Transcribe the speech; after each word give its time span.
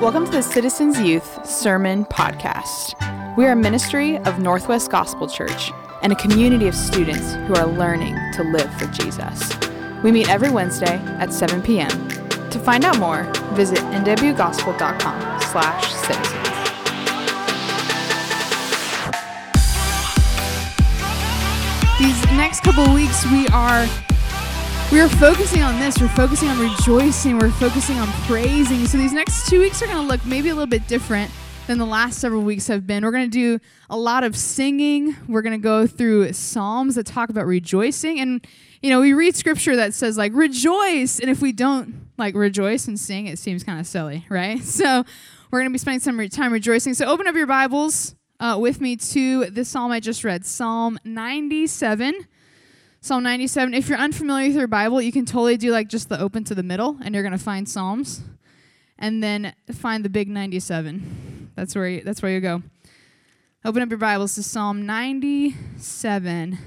Welcome 0.00 0.26
to 0.26 0.30
the 0.30 0.42
Citizens 0.42 1.00
Youth 1.00 1.44
Sermon 1.44 2.04
Podcast. 2.04 2.94
We 3.36 3.44
are 3.46 3.50
a 3.50 3.56
ministry 3.56 4.16
of 4.18 4.38
Northwest 4.38 4.92
Gospel 4.92 5.26
Church 5.26 5.72
and 6.02 6.12
a 6.12 6.16
community 6.16 6.68
of 6.68 6.76
students 6.76 7.34
who 7.34 7.56
are 7.56 7.66
learning 7.66 8.14
to 8.34 8.44
live 8.44 8.72
for 8.78 8.86
Jesus. 8.86 9.50
We 10.04 10.12
meet 10.12 10.30
every 10.30 10.50
Wednesday 10.50 10.98
at 11.18 11.32
7 11.32 11.62
p.m. 11.62 11.90
To 12.50 12.60
find 12.60 12.84
out 12.84 13.00
more, 13.00 13.24
visit 13.54 13.78
nwgospel.com 13.78 15.40
slash 15.40 15.92
citizens. 15.92 16.48
These 21.98 22.24
next 22.36 22.60
couple 22.60 22.94
weeks, 22.94 23.26
we 23.32 23.48
are 23.48 23.88
we 24.90 25.00
are 25.00 25.08
focusing 25.08 25.62
on 25.62 25.78
this. 25.78 26.00
We're 26.00 26.08
focusing 26.08 26.48
on 26.48 26.58
rejoicing. 26.58 27.38
We're 27.38 27.50
focusing 27.50 27.98
on 27.98 28.08
praising. 28.26 28.86
So 28.86 28.96
these 28.96 29.12
next 29.12 29.46
two 29.46 29.60
weeks 29.60 29.82
are 29.82 29.86
going 29.86 29.98
to 29.98 30.02
look 30.02 30.24
maybe 30.24 30.48
a 30.48 30.54
little 30.54 30.66
bit 30.66 30.88
different 30.88 31.30
than 31.66 31.76
the 31.76 31.84
last 31.84 32.20
several 32.20 32.40
weeks 32.40 32.68
have 32.68 32.86
been. 32.86 33.04
We're 33.04 33.10
going 33.10 33.30
to 33.30 33.58
do 33.58 33.60
a 33.90 33.98
lot 33.98 34.24
of 34.24 34.34
singing. 34.34 35.14
We're 35.28 35.42
going 35.42 35.60
to 35.60 35.62
go 35.62 35.86
through 35.86 36.32
psalms 36.32 36.94
that 36.94 37.04
talk 37.04 37.28
about 37.28 37.44
rejoicing, 37.44 38.18
and 38.18 38.46
you 38.80 38.88
know 38.88 39.00
we 39.00 39.12
read 39.12 39.36
scripture 39.36 39.76
that 39.76 39.92
says 39.92 40.16
like 40.16 40.32
rejoice, 40.32 41.20
and 41.20 41.28
if 41.28 41.42
we 41.42 41.52
don't 41.52 42.08
like 42.16 42.34
rejoice 42.34 42.88
and 42.88 42.98
sing, 42.98 43.26
it 43.26 43.38
seems 43.38 43.62
kind 43.62 43.78
of 43.78 43.86
silly, 43.86 44.24
right? 44.30 44.62
So 44.64 45.04
we're 45.50 45.60
going 45.60 45.70
to 45.70 45.74
be 45.74 45.78
spending 45.78 46.00
some 46.00 46.28
time 46.30 46.52
rejoicing. 46.52 46.94
So 46.94 47.06
open 47.06 47.26
up 47.26 47.34
your 47.34 47.46
Bibles 47.46 48.14
uh, 48.40 48.56
with 48.58 48.80
me 48.80 48.96
to 48.96 49.46
this 49.46 49.68
psalm 49.68 49.92
I 49.92 50.00
just 50.00 50.24
read, 50.24 50.46
Psalm 50.46 50.98
97. 51.04 52.26
Psalm 53.00 53.22
97. 53.22 53.74
If 53.74 53.88
you're 53.88 53.98
unfamiliar 53.98 54.48
with 54.48 54.56
your 54.56 54.66
Bible, 54.66 55.00
you 55.00 55.12
can 55.12 55.24
totally 55.24 55.56
do 55.56 55.70
like 55.70 55.88
just 55.88 56.08
the 56.08 56.20
open 56.20 56.42
to 56.44 56.54
the 56.54 56.64
middle, 56.64 56.98
and 57.02 57.14
you're 57.14 57.22
gonna 57.22 57.38
find 57.38 57.68
Psalms, 57.68 58.22
and 58.98 59.22
then 59.22 59.54
find 59.72 60.04
the 60.04 60.08
big 60.08 60.28
97. 60.28 61.52
That's 61.54 61.76
where 61.76 61.88
you, 61.88 62.02
that's 62.02 62.22
where 62.22 62.32
you 62.32 62.40
go. 62.40 62.62
Open 63.64 63.82
up 63.82 63.88
your 63.88 63.98
Bibles 63.98 64.34
to 64.34 64.42
Psalm 64.42 64.84
97. 64.84 66.58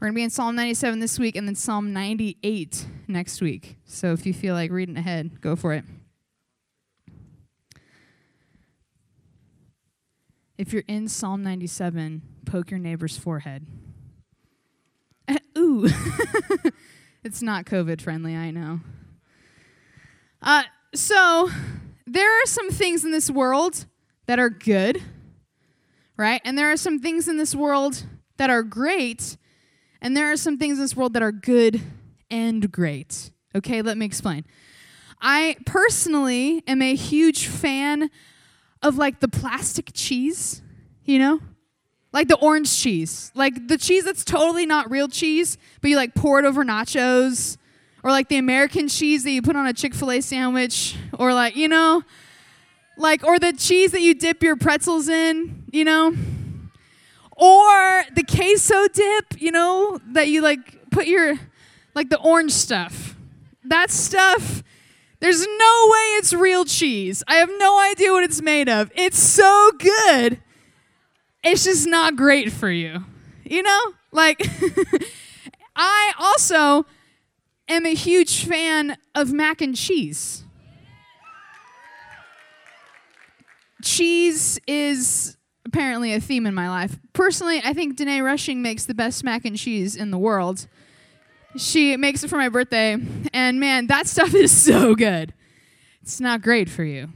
We're 0.00 0.06
gonna 0.06 0.14
be 0.14 0.22
in 0.22 0.30
Psalm 0.30 0.54
97 0.54 1.00
this 1.00 1.18
week, 1.18 1.34
and 1.34 1.48
then 1.48 1.56
Psalm 1.56 1.92
98 1.92 2.86
next 3.08 3.40
week. 3.40 3.76
So 3.84 4.12
if 4.12 4.24
you 4.24 4.32
feel 4.32 4.54
like 4.54 4.70
reading 4.70 4.96
ahead, 4.96 5.40
go 5.40 5.56
for 5.56 5.74
it. 5.74 5.84
If 10.56 10.72
you're 10.72 10.84
in 10.86 11.08
Psalm 11.08 11.42
97, 11.42 12.22
poke 12.44 12.70
your 12.70 12.78
neighbor's 12.78 13.16
forehead. 13.18 13.66
It's 17.24 17.42
not 17.42 17.66
COVID 17.66 18.00
friendly, 18.00 18.36
I 18.36 18.50
know. 18.50 18.80
Uh, 20.40 20.62
so, 20.94 21.50
there 22.06 22.30
are 22.42 22.46
some 22.46 22.70
things 22.70 23.04
in 23.04 23.10
this 23.10 23.30
world 23.30 23.86
that 24.26 24.38
are 24.38 24.48
good, 24.48 25.02
right? 26.16 26.40
And 26.44 26.56
there 26.56 26.70
are 26.70 26.76
some 26.76 27.00
things 27.00 27.26
in 27.28 27.36
this 27.36 27.54
world 27.54 28.04
that 28.36 28.50
are 28.50 28.62
great, 28.62 29.36
and 30.00 30.16
there 30.16 30.30
are 30.30 30.36
some 30.36 30.58
things 30.58 30.78
in 30.78 30.84
this 30.84 30.96
world 30.96 31.12
that 31.14 31.22
are 31.22 31.32
good 31.32 31.80
and 32.30 32.70
great. 32.70 33.30
Okay, 33.54 33.82
let 33.82 33.98
me 33.98 34.06
explain. 34.06 34.44
I 35.20 35.56
personally 35.66 36.62
am 36.68 36.80
a 36.80 36.94
huge 36.94 37.46
fan 37.46 38.10
of 38.80 38.96
like 38.96 39.18
the 39.18 39.28
plastic 39.28 39.90
cheese, 39.92 40.62
you 41.04 41.18
know? 41.18 41.40
Like 42.12 42.28
the 42.28 42.36
orange 42.36 42.76
cheese. 42.76 43.30
Like 43.34 43.68
the 43.68 43.78
cheese 43.78 44.04
that's 44.04 44.24
totally 44.24 44.66
not 44.66 44.90
real 44.90 45.08
cheese, 45.08 45.58
but 45.80 45.90
you 45.90 45.96
like 45.96 46.14
pour 46.14 46.38
it 46.38 46.44
over 46.44 46.64
nachos. 46.64 47.56
Or 48.02 48.10
like 48.10 48.28
the 48.28 48.38
American 48.38 48.88
cheese 48.88 49.24
that 49.24 49.30
you 49.30 49.42
put 49.42 49.56
on 49.56 49.66
a 49.66 49.72
Chick 49.72 49.94
fil 49.94 50.10
A 50.10 50.20
sandwich. 50.20 50.96
Or 51.18 51.34
like, 51.34 51.56
you 51.56 51.68
know? 51.68 52.02
Like, 52.96 53.24
or 53.24 53.38
the 53.38 53.52
cheese 53.52 53.92
that 53.92 54.00
you 54.00 54.14
dip 54.14 54.42
your 54.42 54.56
pretzels 54.56 55.08
in, 55.08 55.64
you 55.72 55.84
know? 55.84 56.14
Or 57.36 58.04
the 58.14 58.24
queso 58.24 58.88
dip, 58.88 59.40
you 59.40 59.52
know, 59.52 60.00
that 60.12 60.28
you 60.28 60.42
like 60.42 60.90
put 60.90 61.06
your, 61.06 61.38
like 61.94 62.10
the 62.10 62.18
orange 62.18 62.52
stuff. 62.52 63.16
That 63.64 63.90
stuff 63.90 64.62
there's 65.20 65.40
no 65.40 65.88
way 65.90 65.98
it's 66.18 66.32
real 66.32 66.64
cheese. 66.64 67.24
I 67.26 67.36
have 67.36 67.50
no 67.58 67.80
idea 67.80 68.12
what 68.12 68.22
it's 68.22 68.40
made 68.40 68.68
of. 68.68 68.92
It's 68.94 69.18
so 69.18 69.72
good. 69.78 70.40
It's 71.42 71.64
just 71.64 71.86
not 71.86 72.16
great 72.16 72.52
for 72.52 72.70
you. 72.70 73.04
You 73.44 73.62
know? 73.62 73.80
Like, 74.12 74.46
I 75.76 76.12
also 76.18 76.86
am 77.68 77.86
a 77.86 77.94
huge 77.94 78.44
fan 78.44 78.96
of 79.14 79.32
mac 79.32 79.60
and 79.60 79.76
cheese. 79.76 80.44
Cheese 83.82 84.58
is 84.66 85.36
apparently 85.64 86.12
a 86.12 86.20
theme 86.20 86.46
in 86.46 86.54
my 86.54 86.68
life. 86.68 86.98
Personally, 87.12 87.60
I 87.64 87.72
think 87.72 87.96
Danae 87.96 88.20
Rushing 88.20 88.60
makes 88.60 88.86
the 88.86 88.94
best 88.94 89.22
mac 89.22 89.44
and 89.44 89.56
cheese 89.56 89.94
in 89.94 90.10
the 90.10 90.18
world 90.18 90.66
she 91.56 91.96
makes 91.96 92.22
it 92.22 92.28
for 92.28 92.36
my 92.36 92.48
birthday, 92.48 92.96
and 93.32 93.60
man, 93.60 93.86
that 93.88 94.06
stuff 94.06 94.34
is 94.34 94.50
so 94.50 94.94
good. 94.94 95.34
It's 96.02 96.20
not 96.20 96.42
great 96.42 96.70
for 96.70 96.84
you, 96.84 97.10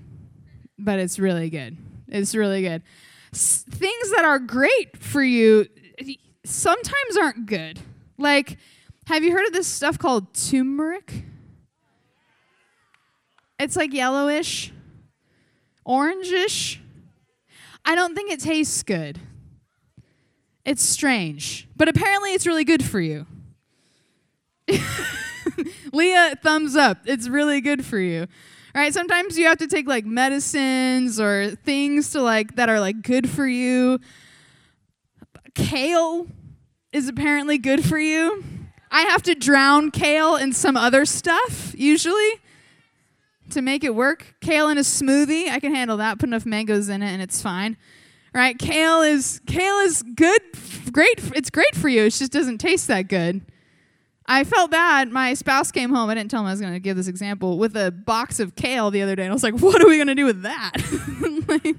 but 0.78 0.98
it's 0.98 1.18
really 1.18 1.50
good. 1.50 1.76
It's 2.08 2.34
really 2.34 2.62
good. 2.62 2.82
Things 3.32 4.10
that 4.15 4.25
are 4.25 4.38
great 4.38 4.97
for 4.97 5.22
you 5.22 5.66
sometimes 6.44 7.16
aren't 7.19 7.47
good. 7.47 7.81
Like, 8.19 8.59
have 9.06 9.25
you 9.25 9.32
heard 9.32 9.47
of 9.47 9.53
this 9.53 9.66
stuff 9.66 9.98
called 9.98 10.34
turmeric? 10.34 11.25
It's 13.59 13.76
like 13.76 13.93
yellowish, 13.93 14.72
orangish. 15.87 16.78
I 17.84 17.94
don't 17.94 18.15
think 18.15 18.31
it 18.31 18.41
tastes 18.41 18.82
good. 18.82 19.19
It's 20.64 20.82
strange, 20.82 21.69
but 21.76 21.88
apparently 21.88 22.32
it's 22.32 22.47
really 22.47 22.64
good 22.64 22.84
for 22.84 23.00
you. 23.00 23.26
Leah, 25.93 26.37
thumbs 26.43 26.76
up. 26.76 26.99
It's 27.04 27.28
really 27.28 27.60
good 27.60 27.84
for 27.84 27.99
you. 27.99 28.26
Right, 28.74 28.94
sometimes 28.94 29.38
you 29.38 29.46
have 29.46 29.58
to 29.58 29.66
take 29.66 29.86
like 29.86 30.06
medicines 30.06 31.20
or 31.20 31.50
things 31.64 32.10
to 32.10 32.22
like 32.22 32.56
that 32.56 32.70
are 32.70 32.80
like 32.80 33.02
good 33.02 33.28
for 33.28 33.46
you. 33.46 34.00
Kale 35.54 36.26
is 36.90 37.06
apparently 37.06 37.58
good 37.58 37.84
for 37.84 37.98
you. 37.98 38.42
I 38.90 39.02
have 39.02 39.22
to 39.24 39.34
drown 39.34 39.90
kale 39.90 40.36
in 40.36 40.52
some 40.52 40.76
other 40.76 41.04
stuff 41.04 41.74
usually 41.76 42.40
to 43.50 43.60
make 43.60 43.84
it 43.84 43.94
work. 43.94 44.36
Kale 44.40 44.68
in 44.70 44.78
a 44.78 44.82
smoothie, 44.82 45.48
I 45.48 45.60
can 45.60 45.74
handle 45.74 45.98
that. 45.98 46.18
Put 46.18 46.30
enough 46.30 46.46
mangoes 46.46 46.88
in 46.88 47.02
it 47.02 47.10
and 47.10 47.20
it's 47.20 47.42
fine. 47.42 47.76
Right? 48.32 48.58
Kale 48.58 49.02
is 49.02 49.42
kale 49.46 49.80
is 49.80 50.02
good, 50.02 50.40
great. 50.90 51.20
It's 51.34 51.50
great 51.50 51.74
for 51.74 51.90
you. 51.90 52.04
It 52.04 52.10
just 52.10 52.32
doesn't 52.32 52.58
taste 52.58 52.88
that 52.88 53.08
good. 53.08 53.42
I 54.26 54.44
felt 54.44 54.70
bad. 54.70 55.10
My 55.10 55.34
spouse 55.34 55.72
came 55.72 55.90
home. 55.90 56.08
I 56.08 56.14
didn't 56.14 56.30
tell 56.30 56.40
him 56.40 56.46
I 56.46 56.52
was 56.52 56.60
going 56.60 56.72
to 56.72 56.80
give 56.80 56.96
this 56.96 57.08
example 57.08 57.58
with 57.58 57.76
a 57.76 57.90
box 57.90 58.40
of 58.40 58.54
kale 58.54 58.90
the 58.90 59.02
other 59.02 59.16
day, 59.16 59.24
and 59.24 59.32
I 59.32 59.34
was 59.34 59.42
like, 59.42 59.58
"What 59.58 59.82
are 59.82 59.88
we 59.88 59.96
going 59.96 60.08
to 60.08 60.14
do 60.14 60.24
with 60.24 60.42
that?" 60.42 60.72
like, 61.48 61.76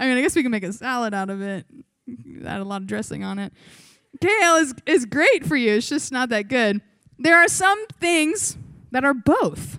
I 0.00 0.06
mean, 0.06 0.18
I 0.18 0.22
guess 0.22 0.34
we 0.34 0.42
can 0.42 0.50
make 0.50 0.64
a 0.64 0.72
salad 0.72 1.14
out 1.14 1.30
of 1.30 1.40
it. 1.40 1.66
Add 2.44 2.60
a 2.60 2.64
lot 2.64 2.82
of 2.82 2.86
dressing 2.86 3.22
on 3.22 3.38
it. 3.38 3.52
Kale 4.20 4.56
is 4.56 4.74
is 4.86 5.06
great 5.06 5.46
for 5.46 5.56
you. 5.56 5.74
It's 5.74 5.88
just 5.88 6.10
not 6.10 6.30
that 6.30 6.48
good. 6.48 6.80
There 7.18 7.36
are 7.36 7.48
some 7.48 7.86
things 8.00 8.56
that 8.90 9.04
are 9.04 9.14
both. 9.14 9.78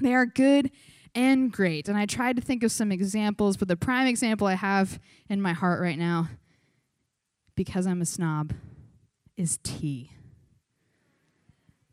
They 0.00 0.14
are 0.14 0.26
good 0.26 0.70
and 1.14 1.50
great. 1.50 1.88
And 1.88 1.96
I 1.96 2.06
tried 2.06 2.36
to 2.36 2.42
think 2.42 2.62
of 2.62 2.70
some 2.70 2.92
examples, 2.92 3.56
but 3.56 3.68
the 3.68 3.76
prime 3.76 4.06
example 4.06 4.46
I 4.46 4.54
have 4.54 5.00
in 5.28 5.40
my 5.40 5.54
heart 5.54 5.80
right 5.80 5.98
now, 5.98 6.28
because 7.54 7.86
I'm 7.86 8.02
a 8.02 8.06
snob, 8.06 8.52
is 9.36 9.58
tea 9.62 10.10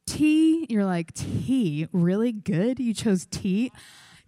tea. 0.06 0.66
You're 0.70 0.86
like, 0.86 1.14
tea? 1.14 1.88
Really 1.92 2.32
good? 2.32 2.80
You 2.80 2.94
chose 2.94 3.26
tea? 3.26 3.72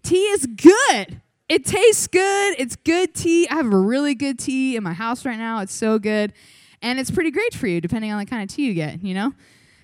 Tea 0.03 0.23
is 0.23 0.45
good. 0.45 1.21
It 1.47 1.65
tastes 1.65 2.07
good. 2.07 2.55
It's 2.57 2.75
good 2.75 3.13
tea. 3.13 3.47
I 3.49 3.55
have 3.55 3.71
a 3.71 3.77
really 3.77 4.15
good 4.15 4.39
tea 4.39 4.75
in 4.75 4.83
my 4.83 4.93
house 4.93 5.25
right 5.25 5.37
now. 5.37 5.61
It's 5.61 5.73
so 5.73 5.99
good. 5.99 6.33
And 6.81 6.99
it's 6.99 7.11
pretty 7.11 7.31
great 7.31 7.53
for 7.53 7.67
you, 7.67 7.81
depending 7.81 8.11
on 8.11 8.19
the 8.19 8.25
kind 8.25 8.43
of 8.43 8.55
tea 8.55 8.65
you 8.65 8.73
get, 8.73 9.03
you 9.03 9.13
know? 9.13 9.33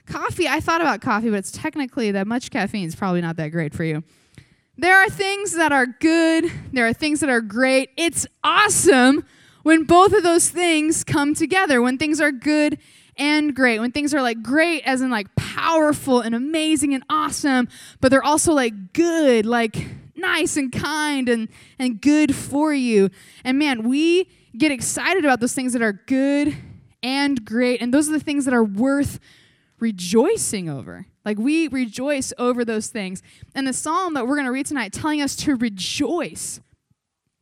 Coffee, 0.06 0.48
I 0.48 0.60
thought 0.60 0.82
about 0.82 1.02
coffee, 1.02 1.30
but 1.30 1.38
it's 1.38 1.52
technically 1.52 2.12
that 2.12 2.28
much 2.28 2.52
caffeine 2.52 2.88
is 2.88 2.96
probably 2.96 3.22
not 3.22 3.38
that 3.38 3.50
great 3.50 3.74
for 3.74 3.84
you. 3.84 4.04
There 4.78 4.96
are 4.96 5.10
things 5.10 5.56
that 5.56 5.72
are 5.72 5.86
good, 5.86 6.52
there 6.74 6.88
are 6.88 6.94
things 6.94 7.20
that 7.20 7.30
are 7.30 7.42
great. 7.42 7.90
It's 7.98 8.26
awesome 8.44 9.24
when 9.64 9.84
both 9.84 10.14
of 10.14 10.24
those 10.24 10.50
things 10.50 11.04
come 11.04 11.36
together, 11.36 11.82
when 11.82 11.98
things 11.98 12.20
are 12.20 12.32
good 12.32 12.80
and 13.18 13.56
great. 13.56 13.80
When 13.80 13.92
things 13.92 14.14
are 14.14 14.22
like 14.22 14.42
great, 14.42 14.84
as 14.86 15.02
in 15.02 15.10
like 15.10 15.36
powerful 15.36 16.22
and 16.22 16.34
amazing 16.34 16.94
and 16.94 17.04
awesome, 17.10 17.68
but 18.00 18.10
they're 18.10 18.24
also 18.24 18.54
like 18.54 18.94
good, 18.94 19.46
like 19.46 19.76
nice 20.16 20.58
and 20.58 20.72
kind 20.72 21.28
and, 21.30 21.50
and 21.80 22.02
good 22.02 22.36
for 22.36 22.74
you. 22.74 23.10
And 23.44 23.60
man, 23.60 23.88
we 23.88 24.30
get 24.58 24.72
excited 24.72 25.26
about 25.26 25.40
those 25.40 25.54
things 25.54 25.74
that 25.74 25.82
are 25.82 25.94
good 25.94 26.56
and 27.04 27.44
great. 27.44 27.82
And 27.82 27.94
those 27.94 28.10
are 28.10 28.14
the 28.14 28.20
things 28.20 28.46
that 28.46 28.54
are 28.54 28.64
worth 28.64 29.20
rejoicing 29.80 30.70
over. 30.70 31.08
Like 31.26 31.38
we 31.38 31.68
rejoice 31.68 32.34
over 32.38 32.64
those 32.64 32.88
things. 32.88 33.22
And 33.54 33.68
the 33.68 33.74
psalm 33.74 34.14
that 34.14 34.28
we're 34.28 34.36
going 34.36 34.46
to 34.46 34.52
read 34.52 34.66
tonight 34.66 34.94
telling 34.94 35.22
us 35.22 35.36
to 35.38 35.56
rejoice. 35.56 36.60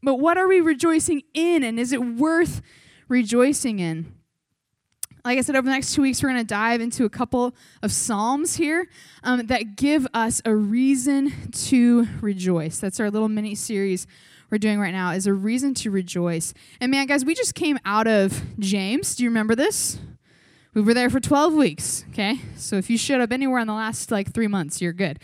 But 0.01 0.16
what 0.16 0.38
are 0.38 0.48
we 0.48 0.62
rejoicing 0.62 1.24
in 1.33 1.63
and 1.63 1.80
is 1.80 1.92
it 1.92 2.01
worth 2.01 2.62
rejoicing 3.07 3.80
in? 3.80 4.13
Like 5.25 5.38
I 5.38 5.42
said, 5.42 5.56
over 5.56 5.66
the 5.66 5.71
next 5.71 5.94
two 5.94 6.01
weeks, 6.01 6.24
we're 6.24 6.30
going 6.30 6.42
to 6.42 6.48
dive 6.48 6.80
into 6.80 7.04
a 7.04 7.10
couple 7.10 7.54
of 7.83 7.92
Psalms 7.92 8.56
here 8.56 8.88
um, 9.24 9.48
that 9.48 9.75
give 9.75 10.07
us 10.13 10.42
a 10.45 10.56
reason 10.56 11.51
to 11.51 12.07
rejoice. 12.21 12.80
That's 12.80 13.00
our 13.00 13.12
little 13.12 13.27
mini 13.27 13.54
series 13.54 14.07
we're 14.50 14.57
doing 14.57 14.80
right 14.80 14.94
now, 14.94 15.12
is 15.12 15.27
a 15.27 15.33
reason 15.33 15.74
to 15.75 15.92
rejoice. 15.92 16.54
And 16.81 16.89
man, 16.89 17.06
guys, 17.06 17.25
we 17.25 17.36
just 17.36 17.54
came 17.54 17.77
out 17.86 18.07
of 18.07 18.42
James. 18.60 19.16
Do 19.16 19.24
you 19.24 19.30
remember 19.30 19.56
this? 19.56 20.00
We 20.74 20.81
were 20.81 20.94
there 20.94 21.10
for 21.10 21.19
12 21.19 21.54
weeks, 21.54 22.06
okay? 22.10 22.39
So 22.56 22.77
if 22.77 22.89
you 22.89 22.98
showed 22.98 23.21
up 23.21 23.31
anywhere 23.31 23.60
in 23.60 23.68
the 23.68 23.74
last 23.74 24.12
like 24.12 24.33
three 24.33 24.48
months, 24.48 24.81
you're 24.81 24.94
good. 24.94 25.19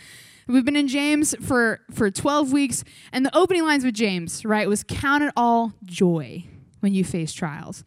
We've 0.48 0.66
been 0.66 0.76
in 0.76 0.88
James 0.88 1.34
for, 1.42 1.80
for 1.92 2.12
12 2.12 2.52
weeks, 2.52 2.84
and 3.12 3.26
the 3.26 3.36
opening 3.36 3.64
lines 3.64 3.84
with 3.84 3.96
James, 3.96 4.46
right, 4.46 4.68
was 4.68 4.84
count 4.84 5.24
it 5.24 5.34
all 5.36 5.74
joy 5.84 6.46
when 6.82 6.94
you 6.94 7.04
face 7.04 7.34
trials. 7.34 7.84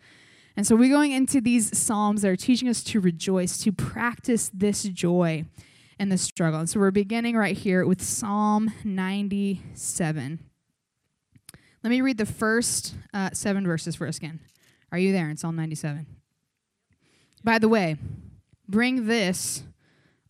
And 0.59 0.67
so 0.67 0.75
we're 0.75 0.91
going 0.91 1.13
into 1.13 1.41
these 1.41 1.79
Psalms 1.79 2.23
that 2.23 2.29
are 2.31 2.37
teaching 2.37 2.69
us 2.69 2.83
to 2.83 2.99
rejoice, 2.99 3.59
to 3.59 3.71
practice 3.71 4.51
this 4.53 4.83
joy 4.83 5.45
in 6.01 6.09
the 6.09 6.19
struggle. 6.19 6.59
And 6.59 6.69
so 6.69 6.81
we're 6.81 6.91
beginning 6.91 7.37
right 7.37 7.57
here 7.57 7.87
with 7.87 8.03
Psalm 8.03 8.73
97. 8.83 10.41
Let 11.85 11.91
me 11.91 12.01
read 12.01 12.19
the 12.19 12.27
first 12.27 12.97
uh, 13.15 13.31
seven 13.33 13.69
verses 13.69 13.95
for 13.95 14.09
us 14.09 14.17
again. 14.17 14.41
Are 14.91 14.99
you 14.99 15.13
there 15.13 15.31
in 15.31 15.37
Psalm 15.37 15.55
97? 15.55 16.07
By 17.45 17.61
the 17.61 17.69
way, 17.69 17.95
bring 18.69 19.07
this 19.07 19.63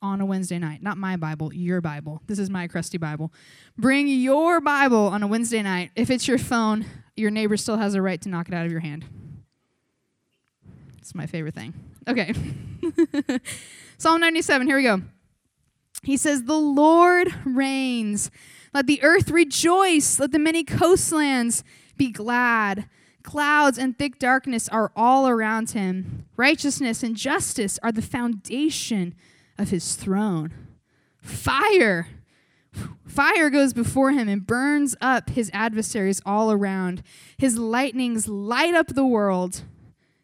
on 0.02 0.20
a 0.20 0.26
Wednesday 0.26 0.58
night. 0.58 0.82
Not 0.82 0.98
my 0.98 1.16
Bible, 1.16 1.54
your 1.54 1.80
Bible. 1.80 2.20
This 2.26 2.38
is 2.38 2.50
my 2.50 2.68
crusty 2.68 2.98
Bible. 2.98 3.32
Bring 3.78 4.08
your 4.08 4.60
Bible 4.60 5.06
on 5.06 5.22
a 5.22 5.26
Wednesday 5.26 5.62
night. 5.62 5.90
If 5.96 6.10
it's 6.10 6.28
your 6.28 6.36
phone, 6.36 6.84
your 7.16 7.30
neighbor 7.30 7.56
still 7.56 7.78
has 7.78 7.94
a 7.94 8.02
right 8.02 8.20
to 8.20 8.28
knock 8.28 8.48
it 8.48 8.54
out 8.54 8.66
of 8.66 8.70
your 8.70 8.82
hand. 8.82 9.06
It's 11.08 11.14
my 11.14 11.24
favorite 11.24 11.54
thing. 11.54 11.72
Okay. 12.06 12.34
Psalm 13.98 14.20
97, 14.20 14.66
here 14.66 14.76
we 14.76 14.82
go. 14.82 15.00
He 16.02 16.18
says, 16.18 16.42
The 16.42 16.52
Lord 16.52 17.34
reigns. 17.46 18.30
Let 18.74 18.86
the 18.86 19.02
earth 19.02 19.30
rejoice. 19.30 20.20
Let 20.20 20.32
the 20.32 20.38
many 20.38 20.64
coastlands 20.64 21.64
be 21.96 22.10
glad. 22.10 22.90
Clouds 23.22 23.78
and 23.78 23.96
thick 23.96 24.18
darkness 24.18 24.68
are 24.68 24.92
all 24.94 25.26
around 25.26 25.70
him. 25.70 26.26
Righteousness 26.36 27.02
and 27.02 27.16
justice 27.16 27.78
are 27.82 27.90
the 27.90 28.02
foundation 28.02 29.14
of 29.56 29.70
his 29.70 29.94
throne. 29.94 30.52
Fire. 31.22 32.08
Fire 33.06 33.48
goes 33.48 33.72
before 33.72 34.12
him 34.12 34.28
and 34.28 34.46
burns 34.46 34.94
up 35.00 35.30
his 35.30 35.50
adversaries 35.54 36.20
all 36.26 36.52
around. 36.52 37.02
His 37.38 37.56
lightnings 37.56 38.28
light 38.28 38.74
up 38.74 38.88
the 38.88 39.06
world. 39.06 39.62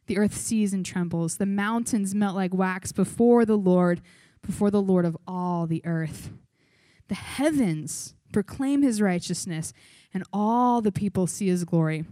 The 0.06 0.18
earth 0.18 0.36
sees 0.36 0.72
and 0.72 0.84
trembles. 0.84 1.36
The 1.36 1.46
mountains 1.46 2.14
melt 2.14 2.36
like 2.36 2.54
wax 2.54 2.92
before 2.92 3.44
the 3.44 3.56
Lord, 3.56 4.02
before 4.42 4.70
the 4.70 4.82
Lord 4.82 5.04
of 5.04 5.16
all 5.26 5.66
the 5.66 5.82
earth. 5.84 6.30
The 7.08 7.14
heavens 7.14 8.14
proclaim 8.32 8.82
his 8.82 9.00
righteousness, 9.00 9.72
and 10.12 10.24
all 10.32 10.80
the 10.80 10.92
people 10.92 11.26
see 11.26 11.48
his 11.48 11.64
glory. 11.64 12.04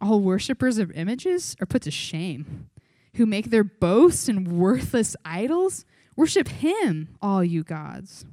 All 0.00 0.20
worshippers 0.20 0.78
of 0.78 0.90
images 0.92 1.56
are 1.60 1.66
put 1.66 1.82
to 1.82 1.90
shame, 1.90 2.68
who 3.14 3.26
make 3.26 3.50
their 3.50 3.64
boasts 3.64 4.28
in 4.28 4.58
worthless 4.58 5.16
idols. 5.24 5.84
Worship 6.16 6.48
him, 6.48 7.16
all 7.20 7.44
you 7.44 7.62
gods. 7.62 8.24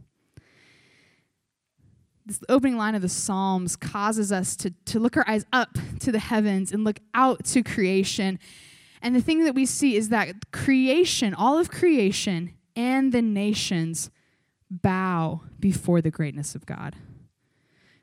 This 2.26 2.40
opening 2.48 2.78
line 2.78 2.96
of 2.96 3.02
the 3.02 3.10
Psalms 3.10 3.76
causes 3.76 4.32
us 4.32 4.56
to, 4.58 4.72
to 4.86 5.00
look 5.00 5.18
our 5.18 5.26
eyes 5.28 5.46
up 5.52 5.78
to 6.00 6.12
the 6.12 6.20
heavens 6.20 6.72
and 6.72 6.84
look 6.84 7.00
out 7.14 7.44
to 7.46 7.64
creation. 7.64 8.40
And 9.02 9.14
the 9.14 9.22
thing 9.22 9.44
that 9.44 9.54
we 9.54 9.66
see 9.66 9.98
is 9.98 10.10
that 10.10 10.52
creation, 10.52 11.34
all 11.34 11.60
of 11.60 11.70
creation, 11.70 12.54
and 12.76 13.12
the 13.12 13.22
nations 13.22 14.10
bow 14.70 15.42
before 15.60 16.02
the 16.02 16.12
greatness 16.12 16.56
of 16.56 16.66
God. 16.66 16.96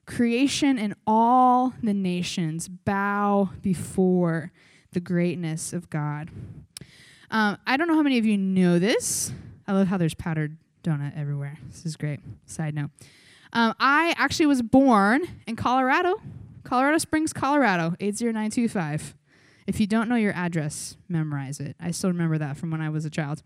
Creation 0.06 0.78
and 0.78 0.94
all 1.06 1.72
the 1.82 1.94
nations 1.94 2.68
bow 2.68 3.50
before 3.62 4.52
the 4.92 5.00
greatness 5.00 5.72
of 5.72 5.88
God. 5.88 6.30
Um, 7.30 7.58
I 7.66 7.76
don't 7.76 7.88
know 7.88 7.94
how 7.94 8.02
many 8.02 8.18
of 8.18 8.26
you 8.26 8.36
know 8.36 8.78
this. 8.78 9.32
I 9.66 9.72
love 9.72 9.86
how 9.86 9.96
there's 9.96 10.14
powdered 10.14 10.56
donut 10.82 11.16
everywhere. 11.16 11.58
This 11.68 11.86
is 11.86 11.96
great. 11.96 12.20
Side 12.46 12.74
note. 12.74 12.90
Um, 13.52 13.74
I 13.80 14.14
actually 14.16 14.46
was 14.46 14.62
born 14.62 15.22
in 15.46 15.56
Colorado, 15.56 16.20
Colorado 16.62 16.98
Springs, 16.98 17.32
Colorado, 17.32 17.96
80925. 18.00 19.16
If 19.66 19.80
you 19.80 19.86
don't 19.86 20.08
know 20.08 20.16
your 20.16 20.32
address, 20.32 20.96
memorize 21.08 21.60
it. 21.60 21.76
I 21.80 21.90
still 21.90 22.10
remember 22.10 22.38
that 22.38 22.56
from 22.56 22.70
when 22.70 22.80
I 22.80 22.90
was 22.90 23.04
a 23.04 23.10
child 23.10 23.42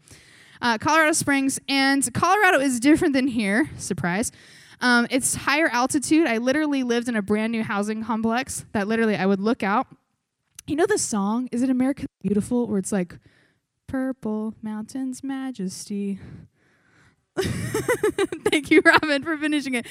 uh, 0.65 0.79
Colorado 0.79 1.13
Springs, 1.13 1.61
and 1.69 2.13
Colorado 2.15 2.59
is 2.59 2.81
different 2.81 3.15
than 3.15 3.29
here. 3.29 3.71
Surprise. 3.77 4.33
Um, 4.81 5.07
it's 5.11 5.35
higher 5.35 5.69
altitude. 5.69 6.27
I 6.27 6.39
literally 6.39 6.83
lived 6.83 7.09
in 7.09 7.17
a 7.17 7.23
brand 7.23 7.53
new 7.53 7.63
housing 7.63 8.03
complex 8.03 8.65
that 8.73 8.89
literally 8.89 9.15
I 9.15 9.27
would 9.27 9.41
look 9.41 9.63
out. 9.63 9.87
You 10.67 10.77
know 10.77 10.87
the 10.87 10.99
song? 10.99 11.49
Is 11.53 11.63
it 11.63 11.71
America 11.71 12.07
Beautiful? 12.23 12.67
Where 12.67 12.79
it's 12.79 12.93
like, 12.93 13.19
Purple 13.87 14.55
Mountains 14.63 15.23
Majesty. 15.23 16.19
Thank 18.51 18.71
you, 18.71 18.81
Robin, 18.85 19.23
for 19.23 19.37
finishing 19.37 19.75
it. 19.75 19.87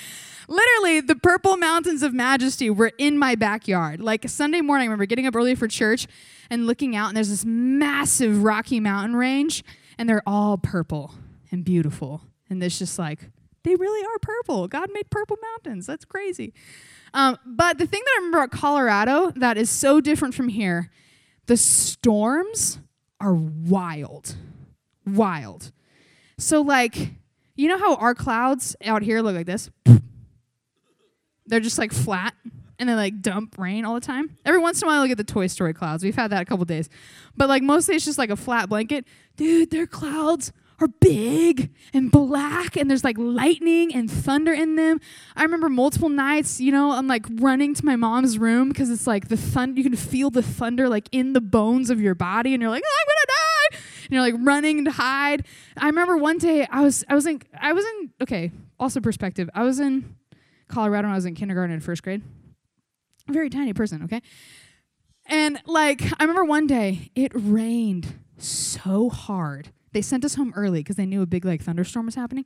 Literally, 0.48 1.02
the 1.02 1.16
purple 1.16 1.58
mountains 1.58 2.04
of 2.04 2.14
majesty 2.14 2.70
were 2.70 2.92
in 2.98 3.18
my 3.18 3.36
backyard. 3.36 4.00
Like 4.00 4.28
Sunday 4.30 4.62
morning, 4.62 4.88
I 4.88 4.88
remember 4.88 5.06
getting 5.06 5.28
up 5.28 5.36
early 5.36 5.56
for 5.56 5.68
church 5.68 6.08
and 6.50 6.68
looking 6.68 6.96
out, 6.96 7.08
and 7.10 7.18
there's 7.18 7.30
this 7.30 7.46
massive 7.46 8.44
Rocky 8.44 8.80
Mountain 8.80 9.16
range 9.16 9.64
and 9.98 10.10
they're 10.10 10.24
all 10.26 10.58
purple 10.58 11.14
and 11.52 11.64
beautiful. 11.64 12.22
And 12.50 12.62
it's 12.64 12.80
just 12.80 13.00
like, 13.00 13.30
they 13.64 13.76
really 13.76 14.06
are 14.06 14.20
purple. 14.20 14.68
God 14.68 14.90
made 14.94 15.10
purple 15.10 15.38
mountains. 15.42 15.86
That's 15.86 16.06
crazy. 16.06 16.54
Um, 17.14 17.38
but 17.46 17.78
the 17.78 17.86
thing 17.86 18.02
that 18.04 18.12
I 18.16 18.20
remember 18.20 18.40
about 18.40 18.52
Colorado 18.52 19.32
that 19.36 19.58
is 19.58 19.70
so 19.70 20.02
different 20.02 20.34
from 20.34 20.50
here, 20.50 20.90
the 21.46 21.58
storms 21.58 22.80
are 23.20 23.34
wild. 23.34 24.36
Wild. 25.06 25.72
So, 26.38 26.62
like, 26.62 27.14
you 27.56 27.68
know 27.68 27.78
how 27.78 27.96
our 27.96 28.16
clouds 28.16 28.76
out 28.84 29.02
here 29.02 29.22
look 29.22 29.36
like 29.36 29.46
this? 29.46 29.70
They're 31.46 31.60
just 31.60 31.78
like 31.78 31.92
flat 31.92 32.34
and 32.80 32.90
they 32.90 32.96
like 32.96 33.22
dump 33.22 33.58
rain 33.58 33.86
all 33.86 33.96
the 33.96 34.02
time. 34.02 34.38
Every 34.46 34.60
once 34.60 34.82
in 34.82 34.88
a 34.88 34.92
while, 34.92 35.00
I 35.00 35.02
look 35.04 35.12
at 35.12 35.18
the 35.18 35.24
Toy 35.24 35.48
Story 35.48 35.74
clouds. 35.74 36.04
We've 36.04 36.16
had 36.16 36.32
that 36.32 36.42
a 36.42 36.46
couple 36.46 36.66
days, 36.66 36.90
but 37.36 37.50
like 37.50 37.64
mostly 37.64 37.96
it's 37.96 38.06
just 38.06 38.18
like 38.18 38.30
a 38.30 38.36
flat 38.36 38.70
blanket. 38.70 39.06
Dude, 39.36 39.72
their 39.72 39.88
clouds 39.88 40.52
are 40.80 40.88
big 41.00 41.72
and 41.94 42.12
black, 42.12 42.76
and 42.76 42.90
there's 42.90 43.04
like 43.04 43.18
lightning 43.18 43.94
and 43.94 44.10
thunder 44.10 44.52
in 44.52 44.76
them. 44.76 45.00
I 45.36 45.44
remember 45.44 45.70
multiple 45.70 46.10
nights, 46.10 46.60
you 46.60 46.72
know, 46.72 46.92
I'm 46.92 47.08
like 47.08 47.26
running 47.30 47.74
to 47.76 47.86
my 47.86 47.96
mom's 47.96 48.38
room 48.38 48.70
because 48.70 48.90
it's 48.90 49.08
like 49.08 49.28
the 49.28 49.38
thunder. 49.38 49.80
You 49.80 49.84
can 49.84 49.96
feel 49.96 50.30
the 50.30 50.44
thunder 50.44 50.90
like 50.90 51.08
in 51.12 51.34
the 51.34 51.42
bones 51.42 51.90
of 51.90 52.02
your 52.02 52.16
body, 52.16 52.54
and 52.54 52.62
you're 52.62 52.72
like, 52.72 52.84
oh, 52.86 52.98
I'm 53.02 53.08
gonna 53.08 53.28
die. 53.28 53.43
You're 54.14 54.22
like 54.22 54.36
running 54.38 54.86
to 54.86 54.92
hide. 54.92 55.46
I 55.78 55.88
remember 55.88 56.18
one 56.18 56.38
day 56.38 56.68
I 56.70 56.82
was 56.82 57.04
I 57.10 57.16
was 57.16 57.26
in 57.26 57.42
I 57.60 57.74
was 57.74 57.86
in 57.86 58.14
okay. 58.22 58.52
Also 58.80 59.00
perspective. 59.00 59.50
I 59.54 59.64
was 59.64 59.80
in 59.80 60.16
Colorado 60.68 61.08
when 61.08 61.14
I 61.14 61.16
was 61.16 61.26
in 61.26 61.36
kindergarten 61.36 61.74
and 61.74 61.84
first 61.84 62.04
grade 62.04 62.22
very 63.28 63.50
tiny 63.50 63.74
person, 63.74 64.04
okay? 64.04 64.22
And 65.26 65.62
like, 65.66 66.02
I 66.04 66.24
remember 66.24 66.44
one 66.44 66.68
day 66.68 67.12
it 67.16 67.32
rained 67.34 68.20
so 68.38 69.10
hard. 69.10 69.70
They 69.94 70.02
sent 70.02 70.26
us 70.26 70.36
home 70.36 70.54
early 70.56 70.80
because 70.80 70.96
they 70.96 71.06
knew 71.06 71.22
a 71.22 71.26
big 71.26 71.46
like 71.46 71.62
thunderstorm 71.62 72.06
was 72.06 72.16
happening. 72.16 72.46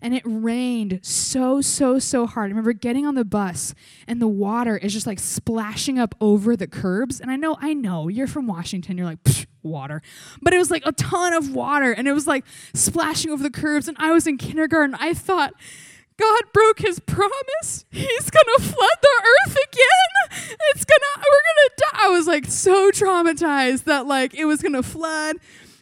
And 0.00 0.14
it 0.14 0.22
rained 0.24 1.00
so, 1.02 1.60
so, 1.60 1.98
so 1.98 2.26
hard. 2.26 2.46
I 2.46 2.48
remember 2.50 2.72
getting 2.72 3.06
on 3.06 3.14
the 3.14 3.24
bus 3.24 3.74
and 4.06 4.20
the 4.22 4.28
water 4.28 4.76
is 4.76 4.92
just 4.92 5.06
like 5.06 5.18
splashing 5.18 5.98
up 5.98 6.14
over 6.20 6.56
the 6.56 6.66
curbs. 6.66 7.20
And 7.20 7.30
I 7.30 7.36
know, 7.36 7.56
I 7.60 7.74
know, 7.74 8.08
you're 8.08 8.26
from 8.26 8.46
Washington, 8.46 8.96
you're 8.96 9.06
like, 9.06 9.18
water. 9.62 10.02
But 10.40 10.54
it 10.54 10.58
was 10.58 10.70
like 10.70 10.82
a 10.86 10.92
ton 10.92 11.32
of 11.32 11.52
water 11.52 11.92
and 11.92 12.08
it 12.08 12.12
was 12.12 12.26
like 12.26 12.44
splashing 12.74 13.30
over 13.30 13.42
the 13.42 13.50
curbs. 13.50 13.88
And 13.88 13.96
I 14.00 14.12
was 14.12 14.26
in 14.26 14.38
kindergarten. 14.38 14.94
I 14.98 15.14
thought, 15.14 15.54
God 16.18 16.42
broke 16.52 16.80
his 16.80 16.98
promise. 16.98 17.84
He's 17.90 18.30
gonna 18.30 18.58
flood 18.58 18.98
the 19.02 19.22
earth 19.22 19.56
again. 19.72 20.48
It's 20.70 20.84
gonna, 20.84 21.06
we're 21.16 21.22
gonna 21.22 21.76
die. 21.76 22.06
I 22.06 22.08
was 22.08 22.26
like 22.26 22.46
so 22.46 22.90
traumatized 22.90 23.84
that 23.84 24.06
like 24.06 24.34
it 24.34 24.44
was 24.44 24.60
gonna 24.60 24.82
flood. 24.82 25.36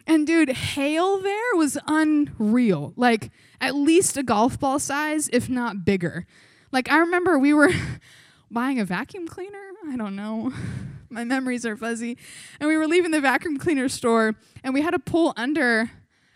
And 0.07 0.27
dude, 0.27 0.51
hail 0.51 1.19
there 1.19 1.57
was 1.57 1.77
unreal. 1.87 2.93
Like 2.97 3.31
at 3.61 3.75
least 3.75 4.17
a 4.17 4.23
golf 4.23 4.59
ball 4.59 4.79
size, 4.79 5.29
if 5.33 5.49
not 5.49 5.85
bigger. 5.85 6.27
Like 6.73 6.91
I 6.91 6.99
remember 6.99 7.39
we 7.39 7.53
were 7.53 7.73
buying 8.51 8.79
a 8.79 8.85
vacuum 8.85 9.27
cleaner. 9.27 9.59
I 9.89 9.97
don't 9.97 10.17
know. 10.17 10.53
My 11.11 11.25
memories 11.25 11.65
are 11.65 11.77
fuzzy. 11.77 12.19
And 12.61 12.69
we 12.69 12.77
were 12.77 12.87
leaving 12.87 13.11
the 13.11 13.21
vacuum 13.21 13.59
cleaner 13.59 13.89
store 13.89 14.35
and 14.63 14.75
we 14.75 14.83
had 14.83 14.91
to 14.91 14.99
pull 14.99 15.33
under 15.37 15.91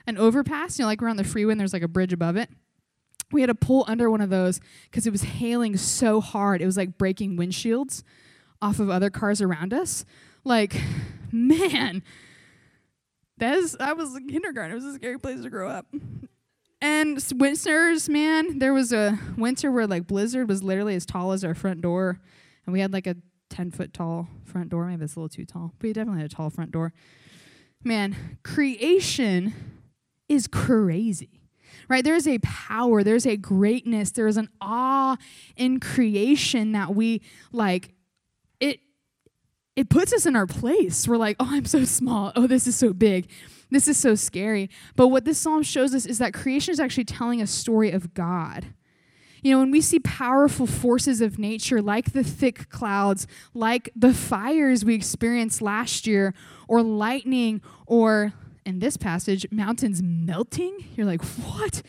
an 0.07 0.17
overpass, 0.17 0.79
you 0.79 0.85
know, 0.85 0.89
like 0.89 1.03
around 1.03 1.17
the 1.17 1.25
freeway 1.25 1.53
and 1.53 1.61
there's 1.61 1.73
like 1.73 1.83
a 1.83 1.89
bridge 1.89 2.12
above 2.12 2.37
it. 2.37 2.49
We 3.33 3.43
had 3.43 3.49
to 3.49 3.55
pull 3.55 3.85
under 3.87 4.11
one 4.11 4.21
of 4.21 4.31
those 4.31 4.61
because 4.91 5.07
it 5.07 5.11
was 5.11 5.23
hailing 5.23 5.77
so 5.77 6.21
hard. 6.21 6.61
It 6.61 6.67
was 6.67 6.77
like 6.77 6.99
breaking 6.99 7.37
windshields 7.37 8.03
off 8.61 8.81
of 8.81 8.91
other 8.91 9.11
cars 9.11 9.41
around 9.41 9.73
us. 9.73 10.05
Like, 10.45 10.81
man, 11.33 12.03
that 13.40 13.59
is, 13.59 13.76
I 13.80 13.92
was 13.92 14.14
in 14.14 14.28
kindergarten. 14.28 14.73
It 14.73 14.75
was 14.76 14.85
a 14.85 14.94
scary 14.94 15.18
place 15.18 15.42
to 15.42 15.50
grow 15.50 15.68
up. 15.68 15.87
And 16.82 17.23
winters, 17.35 18.09
man, 18.09 18.59
there 18.59 18.73
was 18.73 18.92
a 18.92 19.18
winter 19.37 19.70
where 19.70 19.87
like 19.87 20.06
blizzard 20.06 20.49
was 20.49 20.62
literally 20.62 20.94
as 20.94 21.04
tall 21.04 21.32
as 21.32 21.44
our 21.44 21.54
front 21.54 21.82
door. 21.82 22.20
And 22.64 22.73
we 22.73 22.80
had 22.80 22.92
like 22.92 23.06
a 23.06 23.16
10 23.50 23.70
foot 23.70 23.92
tall 23.92 24.28
front 24.44 24.70
door. 24.70 24.87
Maybe 24.87 25.04
it's 25.04 25.16
a 25.16 25.20
little 25.20 25.28
too 25.28 25.44
tall, 25.44 25.75
but 25.78 25.88
we 25.88 25.92
definitely 25.92 26.23
had 26.23 26.32
a 26.32 26.35
tall 26.35 26.49
front 26.49 26.73
door. 26.73 26.92
Man, 27.82 28.38
creation 28.42 29.52
is 30.28 30.47
crazy, 30.47 31.40
right? 31.88 32.04
There's 32.04 32.28
a 32.28 32.38
power, 32.38 33.02
there's 33.02 33.26
a 33.26 33.37
greatness, 33.37 34.11
there's 34.11 34.37
an 34.37 34.49
awe 34.61 35.16
in 35.56 35.80
creation 35.80 36.73
that 36.73 36.94
we 36.94 37.23
like. 37.52 37.94
It 39.77 39.89
puts 39.89 40.12
us 40.12 40.27
in 40.27 40.37
our 40.37 40.47
place. 40.47 41.07
We're 41.07 41.17
like, 41.17 41.37
oh, 41.41 41.49
I'm 41.50 41.65
so 41.65 41.85
small. 41.85 42.33
Oh, 42.37 42.47
this 42.47 42.67
is 42.67 42.77
so 42.77 42.93
big. 42.93 43.31
This 43.71 43.87
is 43.87 43.97
so 43.97 44.15
scary. 44.15 44.69
But 44.97 45.09
what 45.09 45.25
this 45.25 45.39
psalm 45.39 45.62
shows 45.62 45.95
us 45.95 46.07
is 46.07 46.19
that 46.19 46.35
creation 46.35 46.73
is 46.73 46.81
actually 46.81 47.05
telling 47.05 47.41
a 47.41 47.47
story 47.47 47.91
of 47.91 48.15
God. 48.15 48.67
You 49.43 49.53
know, 49.53 49.61
when 49.61 49.71
we 49.71 49.81
see 49.81 50.00
powerful 50.00 50.67
forces 50.67 51.21
of 51.21 51.39
nature 51.39 51.81
like 51.81 52.12
the 52.12 52.25
thick 52.25 52.69
clouds, 52.69 53.27
like 53.55 53.91
the 53.97 54.12
fires 54.12 54.85
we 54.85 54.95
experienced 54.95 55.62
last 55.62 56.07
year, 56.07 56.35
or 56.69 56.83
lightning, 56.83 57.62
or 57.87 58.35
in 58.67 58.81
this 58.81 58.97
passage, 58.97 59.47
mountains 59.50 60.03
melting, 60.03 60.85
you're 60.95 61.07
like, 61.07 61.25
what? 61.25 61.83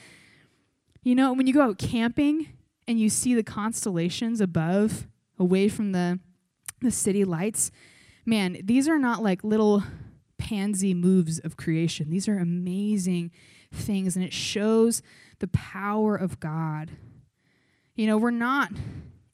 You 1.04 1.16
know, 1.16 1.34
when 1.34 1.48
you 1.48 1.54
go 1.54 1.64
out 1.64 1.78
camping 1.78 2.48
and 2.88 3.00
you 3.00 3.10
see 3.10 3.34
the 3.34 3.44
constellations 3.44 4.40
above, 4.40 5.08
away 5.38 5.68
from 5.68 5.92
the, 5.92 6.20
the 6.82 6.92
city 6.92 7.24
lights, 7.24 7.72
man, 8.26 8.58
these 8.64 8.88
are 8.88 9.00
not 9.00 9.24
like 9.24 9.44
little 9.44 9.84
pansy 10.38 10.94
moves 10.94 11.40
of 11.40 11.58
creation. 11.58 12.10
These 12.10 12.28
are 12.28 12.38
amazing 12.38 13.32
things, 13.72 14.16
and 14.16 14.26
it 14.26 14.34
shows 14.34 15.02
the 15.40 15.48
power 15.48 16.16
of 16.16 16.40
God. 16.40 16.92
You 17.96 18.08
know, 18.08 18.18
we're 18.18 18.32
not 18.32 18.72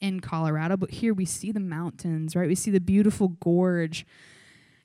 in 0.00 0.20
Colorado, 0.20 0.76
but 0.76 0.90
here 0.90 1.12
we 1.12 1.24
see 1.24 1.50
the 1.50 1.60
mountains, 1.60 2.36
right? 2.36 2.48
We 2.48 2.54
see 2.54 2.70
the 2.70 2.80
beautiful 2.80 3.28
gorge. 3.28 4.06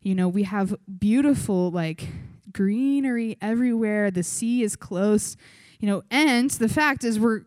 You 0.02 0.16
know, 0.16 0.28
we 0.28 0.44
have 0.44 0.76
beautiful, 1.00 1.70
like, 1.72 2.08
greenery 2.52 3.38
everywhere. 3.42 4.12
The 4.12 4.24
sea 4.24 4.64
is 4.64 4.76
close, 4.76 5.38
you 5.80 5.88
know, 5.88 6.04
and 6.10 6.50
the 6.50 6.70
fact 6.70 7.04
is 7.04 7.20
we're 7.20 7.44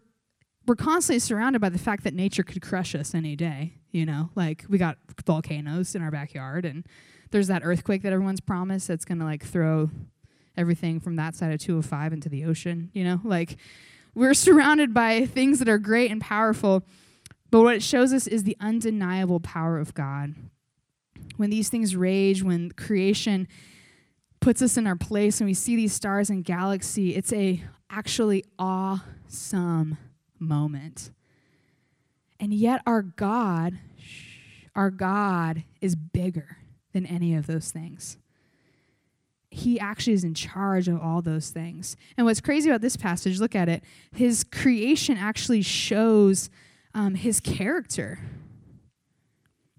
we're 0.66 0.74
constantly 0.76 1.20
surrounded 1.20 1.60
by 1.60 1.68
the 1.68 1.78
fact 1.78 2.04
that 2.04 2.14
nature 2.14 2.42
could 2.42 2.62
crush 2.62 2.94
us 2.94 3.14
any 3.14 3.36
day, 3.36 3.74
you 3.90 4.04
know? 4.04 4.30
Like 4.34 4.64
we 4.68 4.78
got 4.78 4.98
volcanoes 5.24 5.94
in 5.94 6.02
our 6.02 6.10
backyard 6.10 6.64
and 6.64 6.86
there's 7.30 7.48
that 7.48 7.62
earthquake 7.64 8.02
that 8.02 8.12
everyone's 8.12 8.40
promised 8.40 8.88
that's 8.88 9.04
going 9.04 9.18
to 9.18 9.24
like 9.24 9.44
throw 9.44 9.90
everything 10.56 11.00
from 11.00 11.16
that 11.16 11.34
side 11.34 11.52
of 11.52 11.60
205 11.60 12.12
into 12.12 12.28
the 12.28 12.44
ocean, 12.44 12.90
you 12.92 13.04
know? 13.04 13.20
Like 13.24 13.56
we're 14.14 14.34
surrounded 14.34 14.92
by 14.92 15.26
things 15.26 15.58
that 15.60 15.68
are 15.68 15.78
great 15.78 16.10
and 16.10 16.20
powerful, 16.20 16.82
but 17.50 17.62
what 17.62 17.76
it 17.76 17.82
shows 17.82 18.12
us 18.12 18.26
is 18.26 18.44
the 18.44 18.56
undeniable 18.60 19.40
power 19.40 19.78
of 19.78 19.94
God. 19.94 20.34
When 21.36 21.50
these 21.50 21.68
things 21.68 21.94
rage, 21.94 22.42
when 22.42 22.72
creation 22.72 23.46
puts 24.40 24.62
us 24.62 24.76
in 24.76 24.86
our 24.86 24.96
place 24.96 25.40
and 25.40 25.46
we 25.46 25.54
see 25.54 25.76
these 25.76 25.92
stars 25.92 26.30
and 26.30 26.44
galaxy, 26.44 27.14
it's 27.14 27.32
a 27.32 27.62
actually 27.90 28.44
awesome 28.58 29.98
moment. 30.38 31.10
And 32.38 32.52
yet 32.52 32.82
our 32.86 33.02
God, 33.02 33.78
our 34.74 34.90
God 34.90 35.64
is 35.80 35.94
bigger 35.96 36.58
than 36.92 37.06
any 37.06 37.34
of 37.34 37.46
those 37.46 37.70
things. 37.70 38.18
He 39.50 39.80
actually 39.80 40.12
is 40.12 40.24
in 40.24 40.34
charge 40.34 40.88
of 40.88 41.00
all 41.00 41.22
those 41.22 41.50
things. 41.50 41.96
And 42.16 42.26
what's 42.26 42.40
crazy 42.40 42.68
about 42.68 42.82
this 42.82 42.96
passage, 42.96 43.40
look 43.40 43.54
at 43.54 43.68
it, 43.68 43.82
his 44.14 44.44
creation 44.44 45.16
actually 45.16 45.62
shows 45.62 46.50
um, 46.94 47.14
his 47.14 47.40
character. 47.40 48.18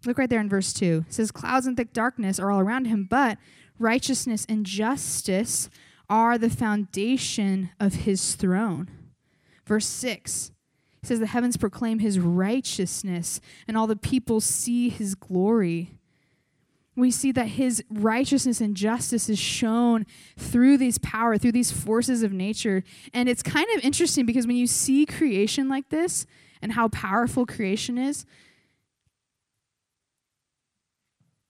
Look 0.05 0.17
right 0.17 0.29
there 0.29 0.39
in 0.39 0.49
verse 0.49 0.73
2. 0.73 1.05
It 1.07 1.13
says, 1.13 1.31
Clouds 1.31 1.67
and 1.67 1.75
thick 1.75 1.93
darkness 1.93 2.39
are 2.39 2.49
all 2.51 2.59
around 2.59 2.85
him, 2.85 3.07
but 3.09 3.37
righteousness 3.77 4.45
and 4.47 4.65
justice 4.65 5.69
are 6.09 6.37
the 6.37 6.49
foundation 6.49 7.71
of 7.79 7.95
his 7.95 8.35
throne. 8.35 8.89
Verse 9.67 9.85
6 9.85 10.51
it 11.03 11.07
says, 11.07 11.19
The 11.19 11.27
heavens 11.27 11.57
proclaim 11.57 11.99
his 11.99 12.19
righteousness, 12.19 13.39
and 13.67 13.77
all 13.77 13.85
the 13.85 13.95
people 13.95 14.41
see 14.41 14.89
his 14.89 15.13
glory 15.13 15.91
we 16.97 17.11
see 17.11 17.31
that 17.31 17.45
his 17.45 17.83
righteousness 17.91 18.59
and 18.59 18.75
justice 18.75 19.29
is 19.29 19.37
shown 19.37 20.05
through 20.35 20.77
these 20.77 20.97
power, 20.97 21.37
through 21.37 21.51
these 21.51 21.71
forces 21.71 22.23
of 22.23 22.33
nature. 22.33 22.83
And 23.13 23.29
it's 23.29 23.43
kind 23.43 23.67
of 23.75 23.85
interesting 23.85 24.25
because 24.25 24.47
when 24.47 24.55
you 24.55 24.65
see 24.65 25.05
creation 25.05 25.69
like 25.69 25.89
this 25.89 26.25
and 26.59 26.71
how 26.71 26.87
powerful 26.87 27.45
creation 27.45 27.99
is, 27.99 28.25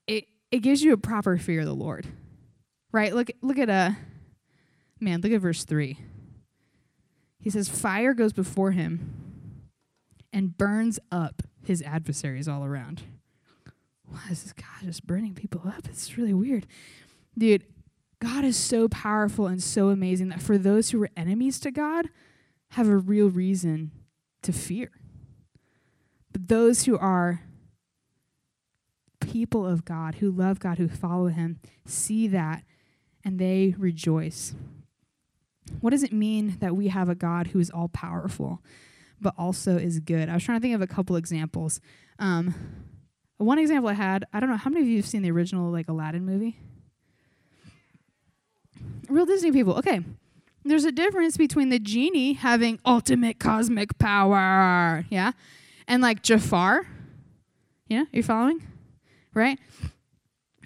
it, 0.06 0.26
it 0.52 0.58
gives 0.58 0.82
you 0.82 0.92
a 0.92 0.98
proper 0.98 1.38
fear 1.38 1.60
of 1.60 1.66
the 1.66 1.74
Lord. 1.74 2.06
Right? 2.92 3.14
Look 3.14 3.30
look 3.42 3.58
at 3.58 3.68
a 3.68 3.72
uh, 3.72 3.90
man, 5.00 5.20
look 5.22 5.32
at 5.32 5.40
verse 5.40 5.64
3. 5.64 5.98
He 7.40 7.50
says, 7.50 7.68
Fire 7.68 8.14
goes 8.14 8.32
before 8.32 8.72
him 8.72 9.14
and 10.32 10.56
burns 10.56 10.98
up 11.10 11.42
his 11.64 11.82
adversaries 11.82 12.48
all 12.48 12.64
around 12.64 13.02
why 14.10 14.20
is 14.30 14.42
this 14.42 14.52
God 14.52 14.84
just 14.84 15.06
burning 15.06 15.34
people 15.34 15.62
up? 15.66 15.86
It's 15.88 16.16
really 16.16 16.34
weird. 16.34 16.66
Dude, 17.36 17.64
God 18.20 18.44
is 18.44 18.56
so 18.56 18.88
powerful 18.88 19.46
and 19.46 19.62
so 19.62 19.90
amazing 19.90 20.28
that 20.28 20.42
for 20.42 20.58
those 20.58 20.90
who 20.90 21.02
are 21.02 21.10
enemies 21.16 21.60
to 21.60 21.70
God, 21.70 22.08
have 22.72 22.88
a 22.88 22.96
real 22.96 23.28
reason 23.28 23.92
to 24.42 24.52
fear. 24.52 24.90
But 26.32 26.48
those 26.48 26.84
who 26.84 26.98
are 26.98 27.42
people 29.20 29.66
of 29.66 29.84
God, 29.84 30.16
who 30.16 30.30
love 30.30 30.58
God, 30.58 30.78
who 30.78 30.88
follow 30.88 31.28
Him, 31.28 31.60
see 31.86 32.28
that 32.28 32.64
and 33.24 33.38
they 33.38 33.74
rejoice. 33.78 34.54
What 35.80 35.90
does 35.90 36.02
it 36.02 36.12
mean 36.12 36.56
that 36.60 36.76
we 36.76 36.88
have 36.88 37.08
a 37.08 37.14
God 37.14 37.48
who 37.48 37.58
is 37.58 37.70
all 37.70 37.88
powerful, 37.88 38.62
but 39.20 39.34
also 39.38 39.76
is 39.76 40.00
good? 40.00 40.28
I 40.28 40.34
was 40.34 40.44
trying 40.44 40.58
to 40.58 40.62
think 40.62 40.74
of 40.74 40.82
a 40.82 40.86
couple 40.86 41.16
examples. 41.16 41.80
Um, 42.18 42.54
one 43.38 43.58
example 43.58 43.88
I 43.88 43.94
had, 43.94 44.24
I 44.32 44.40
don't 44.40 44.50
know 44.50 44.56
how 44.56 44.70
many 44.70 44.82
of 44.82 44.88
you 44.88 44.96
have 44.96 45.06
seen 45.06 45.22
the 45.22 45.30
original 45.30 45.70
like 45.70 45.88
Aladdin 45.88 46.26
movie? 46.26 46.58
Real 49.08 49.26
Disney 49.26 49.52
people. 49.52 49.74
Okay. 49.74 50.00
There's 50.64 50.84
a 50.84 50.92
difference 50.92 51.36
between 51.36 51.70
the 51.70 51.78
genie 51.78 52.34
having 52.34 52.78
ultimate 52.84 53.38
cosmic 53.38 53.96
power, 53.98 55.06
yeah, 55.08 55.32
and 55.86 56.02
like 56.02 56.22
Jafar. 56.22 56.86
Yeah, 57.86 58.04
you 58.12 58.22
following? 58.22 58.66
Right? 59.32 59.58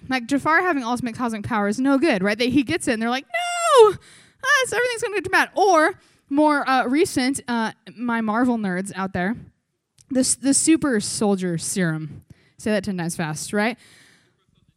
Like 0.09 0.27
Jafar 0.27 0.61
having 0.61 0.83
ultimate 0.83 1.15
cosmic 1.15 1.43
power 1.43 1.69
is 1.69 1.79
no 1.79 1.97
good, 1.97 2.21
right? 2.21 2.37
They, 2.37 2.49
he 2.49 2.63
gets 2.63 2.87
it 2.87 2.93
and 2.93 3.01
they're 3.01 3.09
like, 3.09 3.25
no, 3.25 3.93
ah, 4.43 4.65
so 4.67 4.77
everything's 4.77 5.01
going 5.01 5.15
to 5.15 5.21
get 5.21 5.31
bad. 5.31 5.49
Or 5.55 5.99
more 6.29 6.67
uh, 6.67 6.85
recent, 6.87 7.41
uh, 7.47 7.71
my 7.95 8.21
Marvel 8.21 8.57
nerds 8.57 8.91
out 8.95 9.13
there, 9.13 9.35
the, 10.09 10.37
the 10.41 10.53
super 10.53 10.99
soldier 10.99 11.57
serum. 11.57 12.23
Say 12.57 12.71
that 12.71 12.83
10 12.83 12.97
times 12.97 13.15
fast, 13.15 13.53
right? 13.53 13.77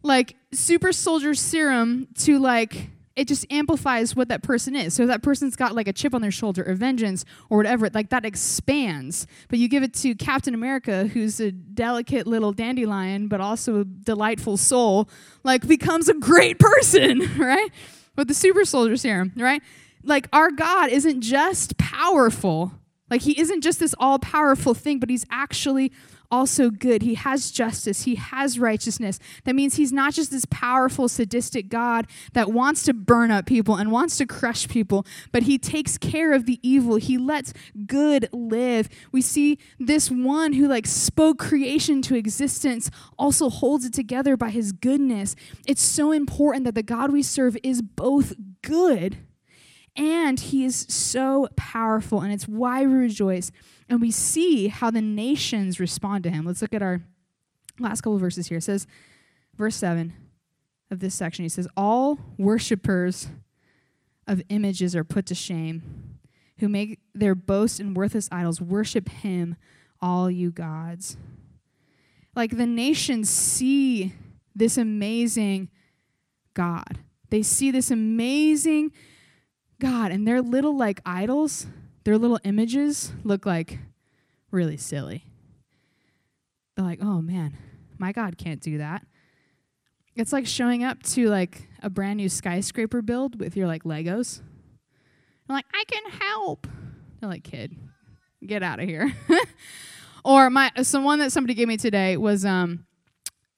Like 0.02 0.37
super 0.52 0.92
soldier 0.92 1.35
serum 1.35 2.08
to 2.18 2.38
like 2.38 2.90
it 3.16 3.26
just 3.26 3.50
amplifies 3.50 4.14
what 4.14 4.28
that 4.28 4.42
person 4.42 4.76
is. 4.76 4.92
So 4.92 5.04
if 5.04 5.08
that 5.08 5.23
person's 5.23 5.56
got 5.56 5.75
like 5.75 5.88
a 5.88 5.92
chip 5.92 6.14
on 6.14 6.20
their 6.20 6.30
shoulder 6.30 6.62
or 6.66 6.75
vengeance 6.75 7.25
or 7.49 7.56
whatever, 7.56 7.88
like 7.88 8.11
that 8.11 8.26
expands. 8.26 9.26
But 9.49 9.58
you 9.58 9.68
give 9.68 9.82
it 9.82 9.94
to 9.94 10.14
Captain 10.14 10.52
America, 10.52 11.06
who's 11.06 11.40
a 11.40 11.50
delicate 11.50 12.26
little 12.26 12.52
dandelion, 12.52 13.28
but 13.28 13.40
also 13.40 13.80
a 13.80 13.85
delightful 13.85 14.58
soul, 14.58 15.08
like 15.44 15.66
becomes 15.66 16.11
a 16.11 16.14
great 16.14 16.58
person, 16.58 17.23
right? 17.38 17.70
With 18.16 18.28
the 18.28 18.35
super 18.35 18.64
soldier 18.64 18.96
serum, 18.96 19.32
right? 19.37 19.62
Like 20.02 20.28
our 20.32 20.50
God 20.50 20.90
isn't 20.90 21.20
just 21.20 21.76
powerful. 21.78 22.73
Like 23.10 23.22
he 23.22 23.38
isn't 23.40 23.62
just 23.62 23.80
this 23.80 23.94
all 23.98 24.18
powerful 24.18 24.75
thing, 24.75 24.98
but 24.98 25.10
he's 25.10 25.25
actually 25.30 25.92
also 26.30 26.70
good. 26.70 27.02
He 27.02 27.14
has 27.14 27.50
justice, 27.50 28.02
he 28.02 28.16
has 28.16 28.58
righteousness. 28.58 29.18
That 29.44 29.54
means 29.54 29.76
he's 29.76 29.92
not 29.92 30.12
just 30.12 30.30
this 30.30 30.44
powerful, 30.50 31.08
sadistic 31.08 31.68
God 31.68 32.06
that 32.32 32.50
wants 32.50 32.82
to 32.84 32.94
burn 32.94 33.30
up 33.30 33.46
people 33.46 33.76
and 33.76 33.92
wants 33.92 34.16
to 34.18 34.26
crush 34.26 34.68
people, 34.68 35.06
but 35.32 35.44
he 35.44 35.58
takes 35.58 35.96
care 35.98 36.32
of 36.32 36.46
the 36.46 36.58
evil. 36.62 36.96
He 36.96 37.18
lets 37.18 37.52
good 37.86 38.28
live. 38.32 38.88
We 39.12 39.22
see 39.22 39.58
this 39.78 40.10
one 40.10 40.54
who 40.54 40.68
like 40.68 40.86
spoke 40.86 41.38
creation 41.38 42.02
to 42.02 42.16
existence 42.16 42.90
also 43.18 43.48
holds 43.48 43.84
it 43.84 43.94
together 43.94 44.36
by 44.36 44.50
his 44.50 44.72
goodness. 44.72 45.36
It's 45.66 45.82
so 45.82 46.12
important 46.12 46.64
that 46.64 46.75
the 46.75 46.82
God 46.82 47.12
we 47.12 47.22
serve 47.22 47.56
is 47.62 47.82
both 47.82 48.34
good 48.62 49.16
And 49.97 50.38
he 50.38 50.65
is 50.65 50.87
so 50.88 51.49
powerful, 51.57 52.21
and 52.21 52.33
it's 52.33 52.47
why 52.47 52.85
we 52.85 52.95
rejoice. 52.95 53.50
And 53.88 54.00
we 54.00 54.11
see 54.11 54.69
how 54.69 54.91
the 54.91 55.00
nations 55.00 55.81
respond 55.81 56.25
to 56.25 56.31
him. 56.31 56.45
Let's 56.45 56.61
look 56.61 56.75
at 56.75 56.83
our 56.83 57.03
last 57.79 58.03
couple 58.03 58.19
verses 58.19 58.49
here. 58.49 58.59
It 58.59 58.62
says, 58.65 58.87
verse 59.57 59.76
7 59.76 60.12
of 60.91 61.00
this 61.00 61.15
section, 61.15 61.45
he 61.45 61.49
says, 61.49 61.67
All 61.76 62.19
worshippers 62.37 63.29
of 64.26 64.43
images 64.49 64.95
are 64.95 65.05
put 65.05 65.26
to 65.26 65.35
shame, 65.35 66.19
who 66.59 66.69
make 66.69 67.00
their 67.15 67.35
boast 67.35 67.81
in 67.81 67.95
worthless 67.95 68.29
idols. 68.33 68.61
Worship 68.61 69.09
him, 69.09 69.57
all 70.00 70.31
you 70.31 70.50
gods. 70.50 71.17
Like 72.35 72.57
the 72.57 72.67
nations 72.67 73.31
see 73.31 74.12
this 74.55 74.76
amazing 74.76 75.71
God. 76.55 76.99
They 77.31 77.43
see 77.43 77.71
this 77.71 77.91
amazing 77.91 78.93
God, 79.80 80.11
and 80.11 80.26
their 80.26 80.40
little 80.40 80.76
like 80.76 81.00
idols, 81.04 81.66
their 82.04 82.18
little 82.18 82.40
images 82.45 83.12
look 83.25 83.45
like 83.45 83.78
really 84.50 84.76
silly. 84.76 85.25
They're 86.76 86.85
like, 86.85 87.02
oh 87.02 87.21
man, 87.21 87.56
my 87.99 88.12
God 88.12 88.38
can't 88.38 88.61
do 88.61 88.78
that. 88.78 89.06
It's 90.14 90.33
like 90.33 90.47
showing 90.47 90.83
up 90.83 91.02
to 91.04 91.28
like 91.28 91.68
a 91.83 91.90
brand 91.90 92.16
new 92.16 92.28
skyscraper 92.28 93.02
build 93.02 93.38
with 93.38 93.56
your 93.56 93.66
like 93.66 93.85
Legos. 93.85 94.40
I'm 95.49 95.54
like, 95.54 95.66
I 95.75 95.85
can 95.87 96.11
help. 96.11 96.66
They're 97.21 97.28
like, 97.28 97.45
kid, 97.45 97.76
get 98.45 98.62
out 98.62 98.80
of 98.80 98.88
here. 98.88 99.12
or 100.25 100.49
my 100.49 100.73
so 100.83 101.00
one 101.00 101.18
that 101.18 101.33
somebody 101.33 101.54
gave 101.54 101.68
me 101.68 101.76
today 101.76 102.16
was 102.16 102.45
um 102.45 102.87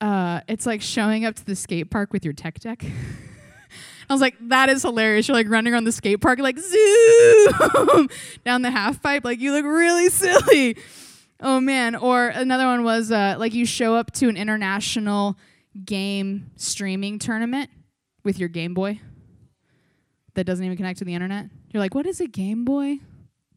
uh 0.01 0.41
it's 0.47 0.65
like 0.65 0.81
showing 0.81 1.25
up 1.25 1.35
to 1.35 1.45
the 1.45 1.55
skate 1.55 1.89
park 1.89 2.11
with 2.11 2.25
your 2.25 2.33
tech 2.33 2.59
deck. 2.59 2.83
I 4.09 4.13
was 4.13 4.21
like, 4.21 4.35
that 4.49 4.69
is 4.69 4.81
hilarious. 4.81 5.27
You're 5.27 5.35
like 5.35 5.49
running 5.49 5.71
around 5.71 5.83
the 5.83 5.91
skate 5.91 6.19
park, 6.19 6.39
like 6.39 6.57
zoom 6.57 8.09
down 8.45 8.63
the 8.63 8.71
half 8.71 9.01
pipe. 9.03 9.23
Like 9.23 9.39
you 9.39 9.51
look 9.51 9.65
really 9.65 10.09
silly. 10.09 10.77
Oh 11.39 11.59
man. 11.59 11.95
Or 11.95 12.27
another 12.27 12.65
one 12.65 12.83
was 12.83 13.11
uh, 13.11 13.35
like 13.37 13.53
you 13.53 13.65
show 13.65 13.95
up 13.95 14.11
to 14.13 14.27
an 14.27 14.35
international 14.35 15.37
game 15.85 16.49
streaming 16.55 17.19
tournament 17.19 17.69
with 18.23 18.39
your 18.39 18.49
Game 18.49 18.73
Boy 18.73 18.99
that 20.33 20.45
doesn't 20.45 20.65
even 20.65 20.75
connect 20.77 20.99
to 20.99 21.05
the 21.05 21.13
internet. 21.13 21.45
You're 21.71 21.81
like, 21.81 21.93
what 21.93 22.07
is 22.07 22.19
a 22.19 22.27
Game 22.27 22.65
Boy? 22.65 22.99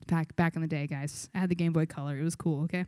Back 0.07 0.37
back 0.37 0.55
in 0.57 0.63
the 0.63 0.69
day, 0.69 0.87
guys. 0.87 1.31
I 1.35 1.39
had 1.39 1.49
the 1.49 1.55
Game 1.55 1.73
Boy 1.73 1.87
Color. 1.87 2.19
It 2.19 2.25
was 2.25 2.37
cool, 2.37 2.65
okay? 2.65 2.85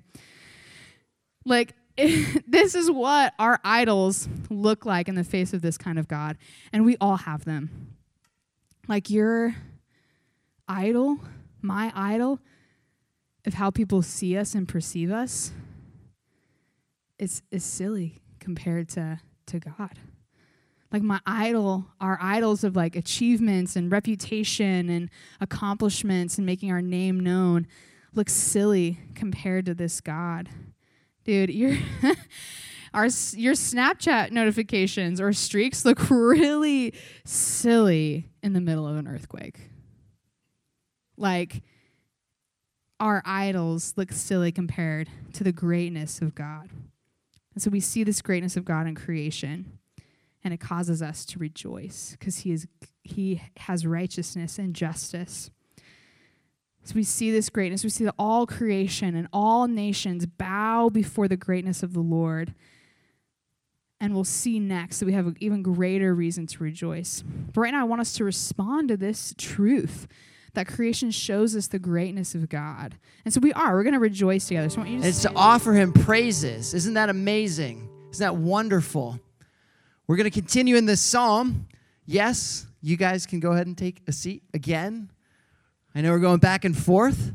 Like 1.46 1.74
this 1.96 2.74
is 2.74 2.90
what 2.90 3.34
our 3.38 3.60
idols 3.62 4.28
look 4.50 4.84
like 4.84 5.08
in 5.08 5.14
the 5.14 5.24
face 5.24 5.52
of 5.52 5.62
this 5.62 5.78
kind 5.78 5.98
of 5.98 6.08
God, 6.08 6.36
and 6.72 6.84
we 6.84 6.96
all 7.00 7.18
have 7.18 7.44
them. 7.44 7.94
Like 8.88 9.10
your 9.10 9.54
idol, 10.66 11.18
my 11.62 11.92
idol, 11.94 12.40
of 13.46 13.54
how 13.54 13.70
people 13.70 14.02
see 14.02 14.36
us 14.36 14.54
and 14.54 14.68
perceive 14.68 15.12
us, 15.12 15.52
is 17.18 17.42
is 17.50 17.62
silly 17.62 18.22
compared 18.40 18.88
to 18.90 19.20
to 19.46 19.60
God. 19.60 19.98
Like 20.90 21.02
my 21.02 21.20
idol, 21.26 21.86
our 22.00 22.18
idols 22.20 22.64
of 22.64 22.76
like 22.76 22.96
achievements 22.96 23.76
and 23.76 23.90
reputation 23.90 24.88
and 24.88 25.10
accomplishments 25.40 26.38
and 26.38 26.46
making 26.46 26.70
our 26.70 26.82
name 26.82 27.20
known 27.20 27.66
look 28.14 28.28
silly 28.28 29.00
compared 29.14 29.66
to 29.66 29.74
this 29.74 30.00
God. 30.00 30.48
Dude, 31.24 31.50
your 31.50 31.76
our 32.94 33.06
your 33.32 33.54
Snapchat 33.54 34.30
notifications 34.30 35.20
or 35.20 35.32
streaks 35.32 35.84
look 35.84 36.10
really 36.10 36.94
silly 37.24 38.28
in 38.42 38.52
the 38.52 38.60
middle 38.60 38.86
of 38.86 38.96
an 38.96 39.08
earthquake. 39.08 39.70
Like 41.16 41.62
our 43.00 43.22
idols 43.24 43.94
look 43.96 44.12
silly 44.12 44.52
compared 44.52 45.08
to 45.32 45.44
the 45.44 45.52
greatness 45.52 46.20
of 46.20 46.34
God. 46.34 46.70
And 47.54 47.62
so 47.62 47.70
we 47.70 47.80
see 47.80 48.04
this 48.04 48.20
greatness 48.20 48.56
of 48.56 48.64
God 48.64 48.86
in 48.86 48.94
creation, 48.94 49.78
and 50.42 50.52
it 50.52 50.60
causes 50.60 51.02
us 51.02 51.24
to 51.26 51.38
rejoice 51.38 52.16
because 52.18 52.38
he 52.38 52.52
is 52.52 52.66
he 53.02 53.42
has 53.58 53.86
righteousness 53.86 54.58
and 54.58 54.74
justice. 54.74 55.50
So 56.84 56.94
we 56.94 57.02
see 57.02 57.30
this 57.30 57.48
greatness. 57.48 57.82
We 57.82 57.90
see 57.90 58.04
that 58.04 58.14
all 58.18 58.46
creation 58.46 59.16
and 59.16 59.26
all 59.32 59.66
nations 59.66 60.26
bow 60.26 60.90
before 60.90 61.28
the 61.28 61.36
greatness 61.36 61.82
of 61.82 61.94
the 61.94 62.00
Lord. 62.00 62.54
And 64.00 64.14
we'll 64.14 64.24
see 64.24 64.58
next 64.58 64.98
that 64.98 65.06
we 65.06 65.14
have 65.14 65.26
an 65.26 65.36
even 65.40 65.62
greater 65.62 66.14
reason 66.14 66.46
to 66.48 66.62
rejoice. 66.62 67.24
But 67.52 67.60
right 67.62 67.72
now, 67.72 67.80
I 67.80 67.84
want 67.84 68.02
us 68.02 68.12
to 68.14 68.24
respond 68.24 68.88
to 68.88 68.98
this 68.98 69.34
truth 69.38 70.06
that 70.52 70.66
creation 70.68 71.10
shows 71.10 71.56
us 71.56 71.68
the 71.68 71.78
greatness 71.78 72.34
of 72.34 72.50
God. 72.50 72.96
And 73.24 73.32
so 73.32 73.40
we 73.40 73.54
are. 73.54 73.74
We're 73.74 73.82
going 73.82 73.94
to 73.94 73.98
rejoice 73.98 74.46
together. 74.46 74.68
So 74.68 74.84
to 74.84 74.90
it's 74.90 75.22
to 75.22 75.32
offer 75.34 75.72
him 75.72 75.92
praises. 75.92 76.74
Isn't 76.74 76.94
that 76.94 77.08
amazing? 77.08 77.88
Isn't 78.10 78.22
that 78.22 78.36
wonderful? 78.36 79.18
We're 80.06 80.16
going 80.16 80.30
to 80.30 80.38
continue 80.38 80.76
in 80.76 80.84
this 80.84 81.00
psalm. 81.00 81.66
Yes, 82.04 82.66
you 82.82 82.98
guys 82.98 83.24
can 83.24 83.40
go 83.40 83.52
ahead 83.52 83.66
and 83.66 83.76
take 83.76 84.02
a 84.06 84.12
seat 84.12 84.42
again. 84.52 85.08
I 85.94 86.00
know 86.00 86.10
we're 86.10 86.18
going 86.18 86.40
back 86.40 86.64
and 86.64 86.76
forth. 86.76 87.32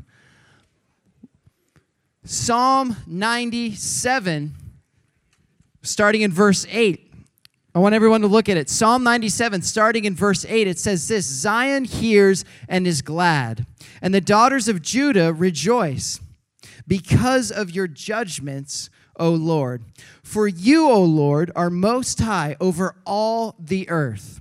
Psalm 2.24 2.96
97, 3.06 4.54
starting 5.82 6.20
in 6.20 6.30
verse 6.30 6.66
8. 6.68 7.10
I 7.74 7.78
want 7.78 7.94
everyone 7.94 8.20
to 8.20 8.26
look 8.26 8.50
at 8.50 8.58
it. 8.58 8.68
Psalm 8.68 9.02
97, 9.02 9.62
starting 9.62 10.04
in 10.04 10.14
verse 10.14 10.44
8, 10.46 10.66
it 10.66 10.78
says 10.78 11.08
this 11.08 11.24
Zion 11.24 11.84
hears 11.84 12.44
and 12.68 12.86
is 12.86 13.00
glad, 13.00 13.64
and 14.02 14.12
the 14.12 14.20
daughters 14.20 14.68
of 14.68 14.82
Judah 14.82 15.32
rejoice 15.32 16.20
because 16.86 17.50
of 17.50 17.70
your 17.70 17.86
judgments, 17.86 18.90
O 19.16 19.30
Lord. 19.30 19.84
For 20.22 20.46
you, 20.46 20.90
O 20.90 21.02
Lord, 21.02 21.50
are 21.56 21.70
most 21.70 22.20
high 22.20 22.56
over 22.60 22.96
all 23.06 23.54
the 23.58 23.88
earth. 23.88 24.40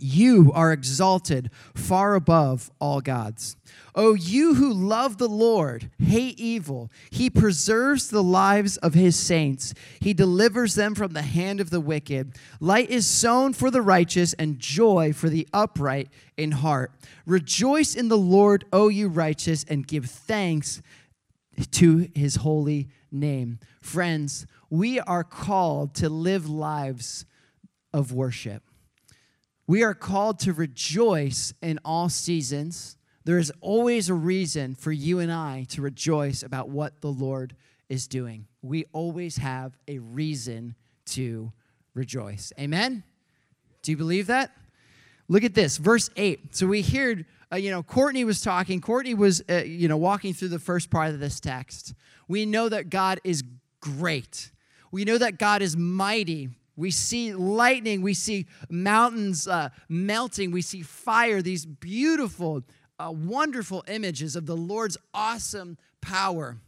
You 0.00 0.52
are 0.54 0.72
exalted 0.72 1.50
far 1.74 2.14
above 2.14 2.70
all 2.80 3.00
gods. 3.00 3.56
O 3.94 4.14
you 4.14 4.54
who 4.54 4.72
love 4.72 5.18
the 5.18 5.28
Lord, 5.28 5.90
hate 5.98 6.38
evil. 6.38 6.90
He 7.10 7.28
preserves 7.28 8.08
the 8.08 8.22
lives 8.22 8.76
of 8.78 8.94
his 8.94 9.16
saints. 9.16 9.74
He 10.00 10.14
delivers 10.14 10.74
them 10.74 10.94
from 10.94 11.12
the 11.12 11.22
hand 11.22 11.60
of 11.60 11.70
the 11.70 11.80
wicked. 11.80 12.36
Light 12.60 12.90
is 12.90 13.06
sown 13.06 13.52
for 13.52 13.70
the 13.70 13.82
righteous 13.82 14.34
and 14.34 14.58
joy 14.58 15.12
for 15.12 15.28
the 15.28 15.48
upright 15.52 16.08
in 16.36 16.52
heart. 16.52 16.92
Rejoice 17.26 17.94
in 17.94 18.08
the 18.08 18.18
Lord, 18.18 18.64
O 18.72 18.88
you 18.88 19.08
righteous, 19.08 19.64
and 19.68 19.86
give 19.86 20.06
thanks 20.06 20.80
to 21.72 22.08
his 22.14 22.36
holy 22.36 22.88
name. 23.10 23.58
Friends, 23.80 24.46
we 24.70 25.00
are 25.00 25.24
called 25.24 25.94
to 25.96 26.08
live 26.08 26.48
lives 26.48 27.24
of 27.92 28.12
worship. 28.12 28.62
We 29.68 29.82
are 29.82 29.92
called 29.92 30.38
to 30.40 30.54
rejoice 30.54 31.52
in 31.60 31.78
all 31.84 32.08
seasons. 32.08 32.96
There 33.24 33.36
is 33.36 33.52
always 33.60 34.08
a 34.08 34.14
reason 34.14 34.74
for 34.74 34.90
you 34.90 35.18
and 35.18 35.30
I 35.30 35.66
to 35.68 35.82
rejoice 35.82 36.42
about 36.42 36.70
what 36.70 37.02
the 37.02 37.12
Lord 37.12 37.54
is 37.90 38.08
doing. 38.08 38.46
We 38.62 38.86
always 38.94 39.36
have 39.36 39.76
a 39.86 39.98
reason 39.98 40.74
to 41.08 41.52
rejoice. 41.92 42.50
Amen? 42.58 43.04
Do 43.82 43.90
you 43.90 43.98
believe 43.98 44.28
that? 44.28 44.52
Look 45.28 45.44
at 45.44 45.54
this, 45.54 45.76
verse 45.76 46.08
8. 46.16 46.56
So 46.56 46.66
we 46.66 46.80
heard, 46.80 47.26
uh, 47.52 47.56
you 47.56 47.70
know, 47.70 47.82
Courtney 47.82 48.24
was 48.24 48.40
talking. 48.40 48.80
Courtney 48.80 49.12
was, 49.12 49.42
uh, 49.50 49.64
you 49.66 49.86
know, 49.86 49.98
walking 49.98 50.32
through 50.32 50.48
the 50.48 50.58
first 50.58 50.88
part 50.88 51.10
of 51.10 51.20
this 51.20 51.40
text. 51.40 51.92
We 52.26 52.46
know 52.46 52.70
that 52.70 52.88
God 52.88 53.20
is 53.22 53.44
great. 53.80 54.50
We 54.90 55.04
know 55.04 55.18
that 55.18 55.38
God 55.38 55.60
is 55.60 55.76
mighty. 55.76 56.48
We 56.78 56.92
see 56.92 57.34
lightning, 57.34 58.02
we 58.02 58.14
see 58.14 58.46
mountains 58.70 59.48
uh, 59.48 59.70
melting, 59.88 60.52
we 60.52 60.62
see 60.62 60.82
fire, 60.82 61.42
these 61.42 61.66
beautiful, 61.66 62.62
uh, 63.00 63.12
wonderful 63.12 63.82
images 63.88 64.36
of 64.36 64.46
the 64.46 64.56
Lord's 64.56 64.96
awesome 65.12 65.76
power. 66.00 66.58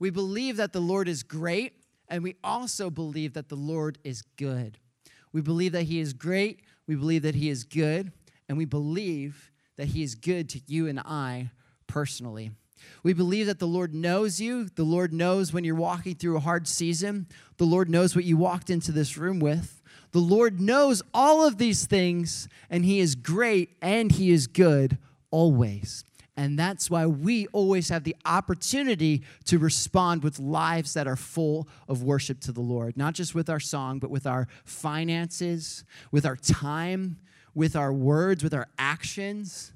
We 0.00 0.10
believe 0.10 0.56
that 0.56 0.72
the 0.72 0.80
Lord 0.80 1.06
is 1.06 1.22
great, 1.22 1.74
and 2.08 2.24
we 2.24 2.34
also 2.42 2.90
believe 2.90 3.34
that 3.34 3.48
the 3.48 3.54
Lord 3.54 3.98
is 4.02 4.22
good. 4.36 4.78
We 5.32 5.40
believe 5.40 5.70
that 5.70 5.84
He 5.84 6.00
is 6.00 6.14
great, 6.14 6.62
we 6.88 6.96
believe 6.96 7.22
that 7.22 7.36
He 7.36 7.48
is 7.48 7.62
good, 7.62 8.10
and 8.48 8.58
we 8.58 8.64
believe 8.64 9.52
that 9.76 9.86
He 9.86 10.02
is 10.02 10.16
good 10.16 10.48
to 10.48 10.60
you 10.66 10.88
and 10.88 10.98
I 10.98 11.52
personally. 11.86 12.50
We 13.02 13.12
believe 13.12 13.46
that 13.46 13.58
the 13.58 13.66
Lord 13.66 13.94
knows 13.94 14.40
you. 14.40 14.64
The 14.64 14.84
Lord 14.84 15.12
knows 15.12 15.52
when 15.52 15.64
you're 15.64 15.74
walking 15.74 16.14
through 16.14 16.36
a 16.36 16.40
hard 16.40 16.68
season. 16.68 17.26
The 17.56 17.64
Lord 17.64 17.88
knows 17.88 18.14
what 18.14 18.24
you 18.24 18.36
walked 18.36 18.70
into 18.70 18.92
this 18.92 19.16
room 19.16 19.40
with. 19.40 19.82
The 20.12 20.18
Lord 20.18 20.60
knows 20.60 21.02
all 21.14 21.46
of 21.46 21.58
these 21.58 21.86
things, 21.86 22.48
and 22.68 22.84
He 22.84 23.00
is 23.00 23.14
great 23.14 23.76
and 23.80 24.10
He 24.10 24.30
is 24.30 24.46
good 24.46 24.98
always. 25.30 26.04
And 26.36 26.58
that's 26.58 26.88
why 26.88 27.06
we 27.06 27.46
always 27.48 27.90
have 27.90 28.04
the 28.04 28.16
opportunity 28.24 29.22
to 29.44 29.58
respond 29.58 30.22
with 30.22 30.38
lives 30.38 30.94
that 30.94 31.06
are 31.06 31.16
full 31.16 31.68
of 31.86 32.02
worship 32.02 32.40
to 32.40 32.52
the 32.52 32.60
Lord, 32.62 32.96
not 32.96 33.14
just 33.14 33.34
with 33.34 33.50
our 33.50 33.60
song, 33.60 33.98
but 33.98 34.10
with 34.10 34.26
our 34.26 34.48
finances, 34.64 35.84
with 36.10 36.24
our 36.24 36.36
time, 36.36 37.18
with 37.54 37.76
our 37.76 37.92
words, 37.92 38.42
with 38.42 38.54
our 38.54 38.68
actions. 38.78 39.72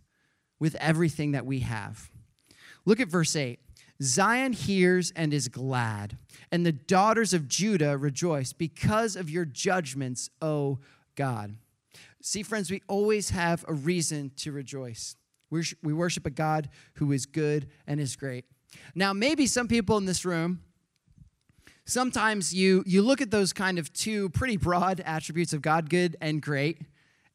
with 0.61 0.77
everything 0.77 1.33
that 1.33 1.45
we 1.45 1.61
have. 1.61 2.11
Look 2.85 3.01
at 3.01 3.09
verse 3.09 3.35
8. 3.35 3.59
Zion 4.03 4.53
hears 4.53 5.13
and 5.13 5.33
is 5.33 5.49
glad, 5.49 6.19
and 6.51 6.67
the 6.67 6.73
daughters 6.73 7.33
of 7.33 7.47
Judah 7.47 7.97
rejoice 7.97 8.53
because 8.53 9.15
of 9.15 9.31
your 9.31 9.45
judgments, 9.45 10.31
O 10.43 10.81
God. 11.15 11.57
See, 12.21 12.43
friends, 12.43 12.71
we 12.71 12.83
always 12.89 13.31
have 13.31 13.65
a 13.69 13.73
reason 13.73 14.33
to 14.39 14.51
rejoice. 14.51 15.17
We 15.51 15.93
worship 15.93 16.27
a 16.27 16.31
God 16.31 16.69
who 16.95 17.13
is 17.13 17.27
good 17.27 17.69
and 17.87 18.01
is 18.01 18.17
great. 18.17 18.47
Now, 18.95 19.13
maybe 19.13 19.47
some 19.47 19.69
people 19.69 19.97
in 19.99 20.07
this 20.07 20.25
room, 20.25 20.63
sometimes 21.85 22.53
you, 22.53 22.83
you 22.87 23.03
look 23.03 23.21
at 23.21 23.31
those 23.31 23.53
kind 23.53 23.79
of 23.79 23.93
two 23.93 24.31
pretty 24.31 24.57
broad 24.57 25.01
attributes 25.07 25.53
of 25.53 25.63
God, 25.63 25.89
good 25.89 26.17
and 26.21 26.43
great, 26.43 26.81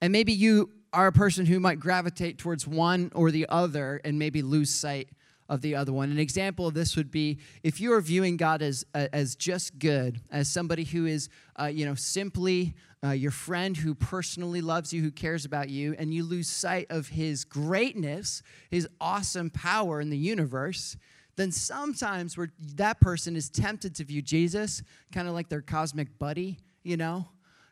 and 0.02 0.12
maybe 0.12 0.34
you 0.34 0.72
are 0.92 1.08
a 1.08 1.14
person 1.14 1.46
who 1.46 1.60
might 1.60 1.80
gravitate 1.80 2.38
towards 2.38 2.68
one 2.68 3.12
or 3.16 3.32
the 3.32 3.46
other 3.48 4.02
and 4.04 4.20
maybe 4.20 4.42
lose 4.42 4.70
sight 4.70 5.08
of 5.50 5.62
the 5.62 5.76
other 5.76 5.92
one. 5.92 6.12
An 6.12 6.20
example 6.20 6.68
of 6.68 6.74
this 6.74 6.96
would 6.96 7.12
be 7.12 7.40
if 7.64 7.82
you 7.82 7.92
are 7.94 8.02
viewing 8.02 8.38
God 8.38 8.62
as, 8.62 8.86
uh, 8.94 9.08
as 9.12 9.36
just 9.36 9.80
good, 9.80 10.22
as 10.32 10.48
somebody 10.48 10.84
who 10.84 11.08
is, 11.08 11.28
uh, 11.60 11.66
you 11.66 11.86
know, 11.86 11.96
simply 11.96 12.76
uh, 13.04 13.12
your 13.12 13.32
friend 13.32 13.76
who 13.76 13.96
personally 13.96 14.62
loves 14.62 14.94
you, 14.94 15.02
who 15.02 15.12
cares 15.12 15.46
about 15.46 15.70
you, 15.70 15.96
and 15.98 16.14
you 16.14 16.24
lose 16.24 16.48
sight 16.48 16.86
of 16.90 17.08
his 17.08 17.44
greatness, 17.44 18.44
his 18.70 18.88
awesome 19.02 19.50
power 19.50 20.00
in 20.00 20.10
the 20.10 20.18
universe, 20.18 20.96
then 21.36 21.52
sometimes 21.52 22.38
where 22.38 22.52
that 22.76 23.00
person 23.00 23.36
is 23.36 23.50
tempted 23.50 23.96
to 23.96 24.04
view 24.04 24.22
Jesus 24.22 24.84
kind 25.14 25.28
of 25.28 25.34
like 25.34 25.50
their 25.50 25.62
cosmic 25.62 26.20
buddy, 26.20 26.60
you 26.84 26.98
know, 26.98 27.26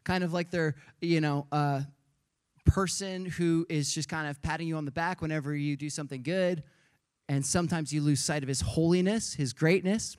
kind 0.04 0.24
of 0.24 0.34
like 0.34 0.50
their, 0.50 0.76
you 1.02 1.22
know, 1.22 1.46
uh, 1.52 1.82
person 2.66 3.26
who 3.26 3.66
is 3.70 3.94
just 3.94 4.10
kind 4.10 4.28
of 4.28 4.42
patting 4.42 4.68
you 4.68 4.76
on 4.76 4.86
the 4.86 4.92
back 4.92 5.22
whenever 5.22 5.56
you 5.56 5.78
do 5.78 5.90
something 5.90 6.24
good 6.24 6.63
and 7.30 7.46
sometimes 7.46 7.92
you 7.92 8.02
lose 8.02 8.20
sight 8.20 8.44
of 8.44 8.50
his 8.50 8.62
holiness, 8.62 9.34
his 9.34 9.54
greatness. 9.54 10.18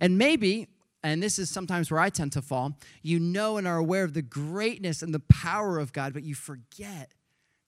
And 0.00 0.18
maybe, 0.18 0.68
and 1.02 1.22
this 1.22 1.38
is 1.38 1.50
sometimes 1.50 1.90
where 1.90 2.00
I 2.00 2.10
tend 2.10 2.32
to 2.32 2.42
fall, 2.42 2.78
you 3.02 3.18
know 3.18 3.56
and 3.56 3.66
are 3.66 3.78
aware 3.78 4.04
of 4.04 4.14
the 4.14 4.22
greatness 4.22 5.02
and 5.02 5.12
the 5.12 5.20
power 5.20 5.78
of 5.78 5.92
God, 5.92 6.12
but 6.12 6.22
you 6.22 6.34
forget 6.34 7.12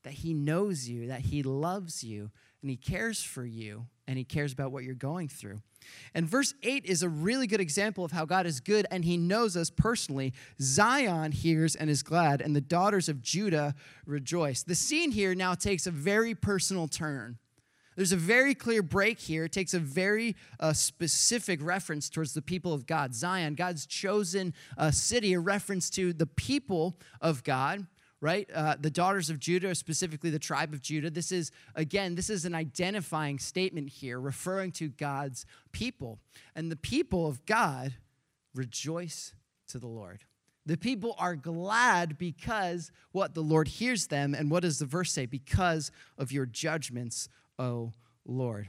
that 0.05 0.15
he 0.15 0.33
knows 0.35 0.89
you, 0.89 1.09
that 1.09 1.23
he 1.23 1.43
loves 1.43 2.05
you, 2.05 2.31
and 2.63 2.71
he 2.71 2.77
cares 2.77 3.23
for 3.23 3.45
you, 3.45 3.87
and 4.07 4.17
he 4.19 4.25
cares 4.25 4.53
about 4.53 4.71
what 4.71 4.85
you're 4.85 4.95
going 4.95 5.29
through. 5.29 5.61
And 6.15 6.29
verse 6.29 6.55
8 6.63 6.85
is 6.85 7.03
a 7.03 7.09
really 7.09 7.47
good 7.47 7.61
example 7.61 8.05
of 8.05 8.13
how 8.13 8.25
God 8.25 8.47
is 8.47 8.61
good 8.61 8.87
and 8.91 9.05
he 9.05 9.17
knows 9.17 9.57
us 9.57 9.71
personally. 9.71 10.33
Zion 10.61 11.33
hears 11.33 11.77
and 11.77 11.91
is 11.91 12.03
glad, 12.03 12.41
and 12.41 12.57
the 12.57 12.61
daughters 12.61 13.09
of 13.09 13.23
Judah 13.23 13.75
rejoice. 14.05 14.63
The 14.63 14.75
scene 14.75 15.11
here 15.11 15.35
now 15.35 15.55
takes 15.55 15.87
a 15.87 15.91
very 15.91 16.35
personal 16.35 16.89
turn. 16.89 17.39
There's 17.97 18.13
a 18.13 18.17
very 18.17 18.55
clear 18.55 18.83
break 18.83 19.19
here. 19.19 19.45
It 19.45 19.53
takes 19.53 19.75
a 19.75 19.81
very 19.81 20.37
uh, 20.61 20.75
specific 20.75 21.61
reference 21.63 22.09
towards 22.09 22.35
the 22.35 22.43
people 22.43 22.73
of 22.73 22.87
God. 22.87 23.15
Zion, 23.15 23.55
God's 23.55 23.87
chosen 23.87 24.55
uh, 24.79 24.91
city, 24.91 25.33
a 25.33 25.41
reference 25.41 25.91
to 25.91 26.13
the 26.13 26.27
people 26.27 26.99
of 27.21 27.43
God 27.43 27.87
right? 28.21 28.49
Uh, 28.53 28.77
the 28.81 28.91
daughters 28.91 29.29
of 29.31 29.39
Judah, 29.39 29.75
specifically 29.75 30.31
the 30.31 30.39
tribe 30.39 30.73
of 30.73 30.81
Judah. 30.81 31.11
This 31.11 31.31
is, 31.31 31.53
again, 31.75 32.15
this 32.15 32.31
is 32.31 32.45
an 32.45 32.55
identifying 32.55 33.39
statement 33.39 33.91
here, 33.91 34.19
referring 34.19 34.73
to 34.73 34.89
God's 34.89 35.45
people. 35.73 36.19
And 36.55 36.73
the 36.73 36.77
people 36.77 37.27
of 37.27 37.45
God 37.45 37.95
rejoice 38.55 39.35
to 39.69 39.79
the 39.79 39.87
Lord. 39.87 40.25
The 40.65 40.77
people 40.77 41.15
are 41.19 41.37
glad 41.37 42.19
because 42.19 42.91
what? 43.13 43.35
The 43.35 43.43
Lord 43.43 43.69
hears 43.69 44.09
them. 44.09 44.35
And 44.35 44.51
what 44.51 44.63
does 44.63 44.79
the 44.79 44.87
verse 44.87 45.13
say? 45.13 45.27
Because 45.27 45.93
of 46.19 46.33
your 46.33 46.47
judgments 46.47 47.29
O 47.59 47.93
Lord. 48.25 48.69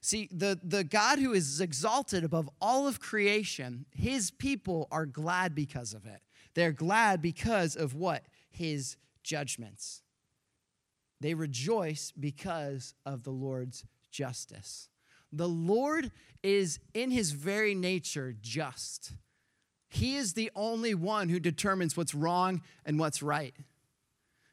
See, 0.00 0.28
the, 0.30 0.58
the 0.62 0.84
God 0.84 1.18
who 1.18 1.32
is 1.32 1.60
exalted 1.60 2.24
above 2.24 2.48
all 2.60 2.86
of 2.86 3.00
creation, 3.00 3.86
his 3.90 4.30
people 4.30 4.88
are 4.90 5.06
glad 5.06 5.54
because 5.54 5.94
of 5.94 6.06
it. 6.06 6.20
They're 6.54 6.72
glad 6.72 7.22
because 7.22 7.76
of 7.76 7.94
what? 7.94 8.24
His 8.50 8.96
judgments. 9.22 10.02
They 11.20 11.34
rejoice 11.34 12.12
because 12.18 12.94
of 13.04 13.24
the 13.24 13.30
Lord's 13.30 13.84
justice. 14.10 14.88
The 15.32 15.48
Lord 15.48 16.10
is 16.42 16.78
in 16.94 17.10
his 17.10 17.32
very 17.32 17.74
nature 17.74 18.34
just. 18.40 19.12
He 19.88 20.16
is 20.16 20.32
the 20.32 20.50
only 20.54 20.94
one 20.94 21.28
who 21.28 21.40
determines 21.40 21.96
what's 21.96 22.14
wrong 22.14 22.62
and 22.86 22.98
what's 22.98 23.22
right. 23.22 23.54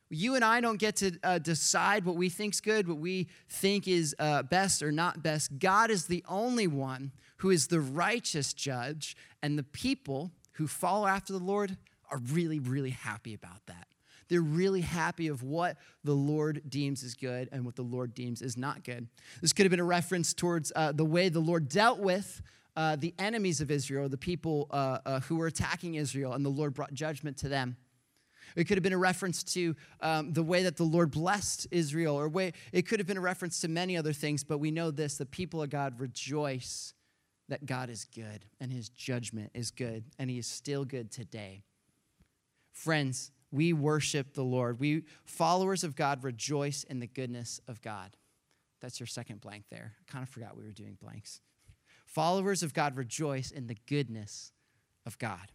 You 0.09 0.35
and 0.35 0.43
I 0.43 0.61
don't 0.61 0.77
get 0.77 0.95
to 0.97 1.17
uh, 1.23 1.39
decide 1.39 2.05
what 2.05 2.15
we 2.15 2.29
think's 2.29 2.61
good, 2.61 2.87
what 2.87 2.97
we 2.97 3.27
think 3.49 3.87
is 3.87 4.15
uh, 4.19 4.43
best 4.43 4.81
or 4.81 4.91
not 4.91 5.21
best. 5.21 5.59
God 5.59 5.91
is 5.91 6.05
the 6.05 6.23
only 6.29 6.67
one 6.67 7.11
who 7.37 7.49
is 7.49 7.67
the 7.67 7.81
righteous 7.81 8.53
judge, 8.53 9.15
and 9.43 9.57
the 9.57 9.63
people 9.63 10.31
who 10.53 10.67
follow 10.67 11.07
after 11.07 11.33
the 11.33 11.39
Lord 11.39 11.77
are 12.09 12.19
really, 12.31 12.59
really 12.59 12.91
happy 12.91 13.33
about 13.33 13.65
that. 13.67 13.87
They're 14.29 14.41
really 14.41 14.81
happy 14.81 15.27
of 15.27 15.43
what 15.43 15.77
the 16.03 16.13
Lord 16.13 16.61
deems 16.67 17.03
is 17.03 17.13
good 17.13 17.49
and 17.51 17.65
what 17.65 17.75
the 17.75 17.83
Lord 17.83 18.13
deems 18.13 18.41
is 18.41 18.57
not 18.57 18.83
good. 18.83 19.07
This 19.41 19.53
could 19.53 19.65
have 19.65 19.71
been 19.71 19.79
a 19.79 19.85
reference 19.85 20.33
towards 20.33 20.71
uh, 20.75 20.91
the 20.91 21.05
way 21.05 21.29
the 21.29 21.39
Lord 21.39 21.69
dealt 21.69 21.99
with 21.99 22.41
uh, 22.75 22.95
the 22.95 23.13
enemies 23.17 23.61
of 23.61 23.71
Israel, 23.71 24.09
the 24.09 24.17
people 24.17 24.67
uh, 24.71 24.99
uh, 25.05 25.19
who 25.21 25.37
were 25.37 25.47
attacking 25.47 25.95
Israel, 25.95 26.33
and 26.33 26.45
the 26.45 26.49
Lord 26.49 26.73
brought 26.73 26.93
judgment 26.93 27.37
to 27.37 27.49
them. 27.49 27.77
It 28.55 28.65
could 28.65 28.77
have 28.77 28.83
been 28.83 28.93
a 28.93 28.97
reference 28.97 29.43
to 29.43 29.75
um, 30.01 30.33
the 30.33 30.43
way 30.43 30.63
that 30.63 30.77
the 30.77 30.83
Lord 30.83 31.11
blessed 31.11 31.67
Israel, 31.71 32.15
or 32.15 32.29
way, 32.29 32.53
it 32.71 32.87
could 32.87 32.99
have 32.99 33.07
been 33.07 33.17
a 33.17 33.21
reference 33.21 33.59
to 33.61 33.67
many 33.67 33.97
other 33.97 34.13
things, 34.13 34.43
but 34.43 34.59
we 34.59 34.71
know 34.71 34.91
this 34.91 35.17
the 35.17 35.25
people 35.25 35.61
of 35.61 35.69
God 35.69 35.99
rejoice 35.99 36.93
that 37.49 37.65
God 37.65 37.89
is 37.89 38.05
good 38.05 38.45
and 38.59 38.71
his 38.71 38.89
judgment 38.89 39.51
is 39.53 39.71
good, 39.71 40.03
and 40.19 40.29
he 40.29 40.37
is 40.37 40.47
still 40.47 40.85
good 40.85 41.11
today. 41.11 41.63
Friends, 42.71 43.31
we 43.51 43.73
worship 43.73 44.33
the 44.33 44.43
Lord. 44.43 44.79
We, 44.79 45.03
followers 45.25 45.83
of 45.83 45.95
God, 45.95 46.23
rejoice 46.23 46.83
in 46.83 46.99
the 46.99 47.07
goodness 47.07 47.61
of 47.67 47.81
God. 47.81 48.15
That's 48.81 48.99
your 48.99 49.07
second 49.07 49.41
blank 49.41 49.65
there. 49.69 49.93
I 49.99 50.11
kind 50.11 50.23
of 50.23 50.29
forgot 50.29 50.57
we 50.57 50.63
were 50.63 50.71
doing 50.71 50.97
blanks. 51.01 51.41
Followers 52.05 52.63
of 52.63 52.73
God 52.73 52.95
rejoice 52.95 53.51
in 53.51 53.67
the 53.67 53.77
goodness 53.87 54.51
of 55.05 55.17
God. 55.17 55.51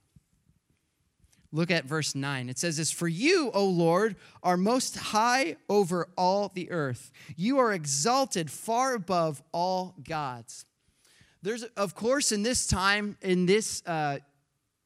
Look 1.52 1.70
at 1.70 1.84
verse 1.84 2.14
9. 2.14 2.48
It 2.48 2.58
says 2.58 2.78
this 2.78 2.90
For 2.90 3.08
you, 3.08 3.50
O 3.52 3.66
Lord, 3.66 4.16
are 4.42 4.56
most 4.56 4.96
high 4.96 5.56
over 5.68 6.08
all 6.16 6.50
the 6.52 6.70
earth. 6.70 7.10
You 7.36 7.58
are 7.58 7.72
exalted 7.72 8.50
far 8.50 8.94
above 8.94 9.42
all 9.52 9.94
gods. 10.02 10.64
There's, 11.42 11.64
of 11.76 11.94
course, 11.94 12.32
in 12.32 12.42
this 12.42 12.66
time, 12.66 13.16
in 13.20 13.46
this, 13.46 13.82
uh, 13.86 14.18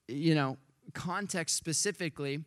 you 0.09 0.35
know, 0.35 0.57
context 0.93 1.57
specifically, 1.57 2.43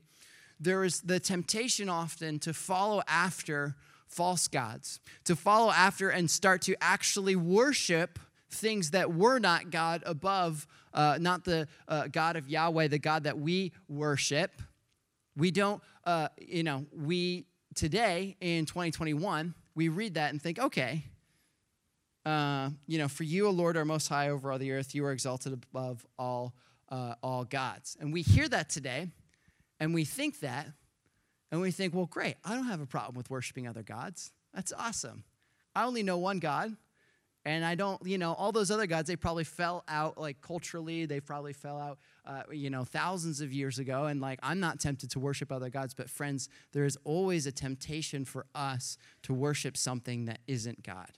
there 0.59 0.83
is 0.83 1.01
the 1.01 1.19
temptation 1.19 1.87
often 1.87 2.39
to 2.39 2.53
follow 2.53 3.01
after 3.07 3.75
false 4.07 4.47
gods, 4.47 4.99
to 5.23 5.35
follow 5.35 5.71
after 5.71 6.09
and 6.09 6.29
start 6.29 6.61
to 6.63 6.75
actually 6.81 7.35
worship 7.35 8.19
things 8.49 8.91
that 8.91 9.13
were 9.13 9.39
not 9.39 9.69
God 9.69 10.03
above, 10.05 10.67
uh, 10.93 11.17
not 11.19 11.45
the 11.45 11.67
uh, 11.87 12.07
God 12.07 12.35
of 12.35 12.47
Yahweh, 12.49 12.87
the 12.87 12.99
God 12.99 13.23
that 13.23 13.37
we 13.37 13.71
worship. 13.87 14.61
We 15.35 15.51
don't, 15.51 15.81
uh, 16.05 16.29
you 16.37 16.63
know, 16.63 16.85
we 16.91 17.45
today 17.75 18.35
in 18.41 18.65
2021, 18.65 19.53
we 19.75 19.89
read 19.89 20.15
that 20.15 20.31
and 20.31 20.41
think, 20.41 20.59
okay, 20.59 21.05
uh, 22.25 22.69
you 22.87 22.97
know, 22.97 23.07
for 23.07 23.23
you, 23.23 23.47
O 23.47 23.51
Lord, 23.51 23.77
are 23.77 23.85
most 23.85 24.07
high 24.07 24.29
over 24.29 24.51
all 24.51 24.59
the 24.59 24.71
earth, 24.71 24.93
you 24.93 25.05
are 25.05 25.11
exalted 25.11 25.53
above 25.53 26.05
all, 26.17 26.53
uh, 26.89 27.15
all 27.23 27.45
gods. 27.45 27.95
And 27.99 28.11
we 28.11 28.21
hear 28.21 28.47
that 28.49 28.69
today, 28.69 29.07
and 29.79 29.93
we 29.93 30.03
think 30.03 30.41
that, 30.41 30.67
and 31.51 31.61
we 31.61 31.71
think, 31.71 31.95
well, 31.95 32.05
great, 32.05 32.35
I 32.43 32.55
don't 32.55 32.67
have 32.67 32.81
a 32.81 32.85
problem 32.85 33.15
with 33.15 33.29
worshiping 33.29 33.67
other 33.67 33.83
gods. 33.83 34.31
That's 34.53 34.73
awesome. 34.73 35.23
I 35.75 35.85
only 35.85 36.03
know 36.03 36.17
one 36.17 36.39
God, 36.39 36.75
and 37.45 37.63
I 37.63 37.75
don't, 37.75 38.05
you 38.05 38.17
know, 38.17 38.33
all 38.33 38.51
those 38.51 38.69
other 38.69 38.85
gods, 38.85 39.07
they 39.07 39.15
probably 39.15 39.45
fell 39.45 39.83
out 39.87 40.17
like 40.17 40.41
culturally. 40.41 41.05
They 41.05 41.19
probably 41.21 41.53
fell 41.53 41.79
out, 41.79 41.99
uh, 42.25 42.43
you 42.51 42.69
know, 42.69 42.83
thousands 42.83 43.39
of 43.39 43.53
years 43.53 43.79
ago. 43.79 44.05
And 44.05 44.19
like, 44.19 44.39
I'm 44.43 44.59
not 44.59 44.79
tempted 44.79 45.09
to 45.11 45.19
worship 45.19 45.51
other 45.51 45.69
gods, 45.69 45.93
but 45.93 46.09
friends, 46.09 46.49
there 46.73 46.83
is 46.83 46.97
always 47.05 47.45
a 47.45 47.51
temptation 47.51 48.25
for 48.25 48.45
us 48.53 48.97
to 49.23 49.33
worship 49.33 49.77
something 49.77 50.25
that 50.25 50.39
isn't 50.47 50.83
God. 50.83 51.11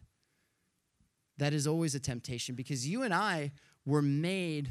That 1.37 1.53
is 1.53 1.65
always 1.65 1.95
a 1.95 1.99
temptation 1.99 2.53
because 2.53 2.87
you 2.87 3.01
and 3.01 3.13
I 3.13 3.51
were 3.83 4.03
made 4.03 4.69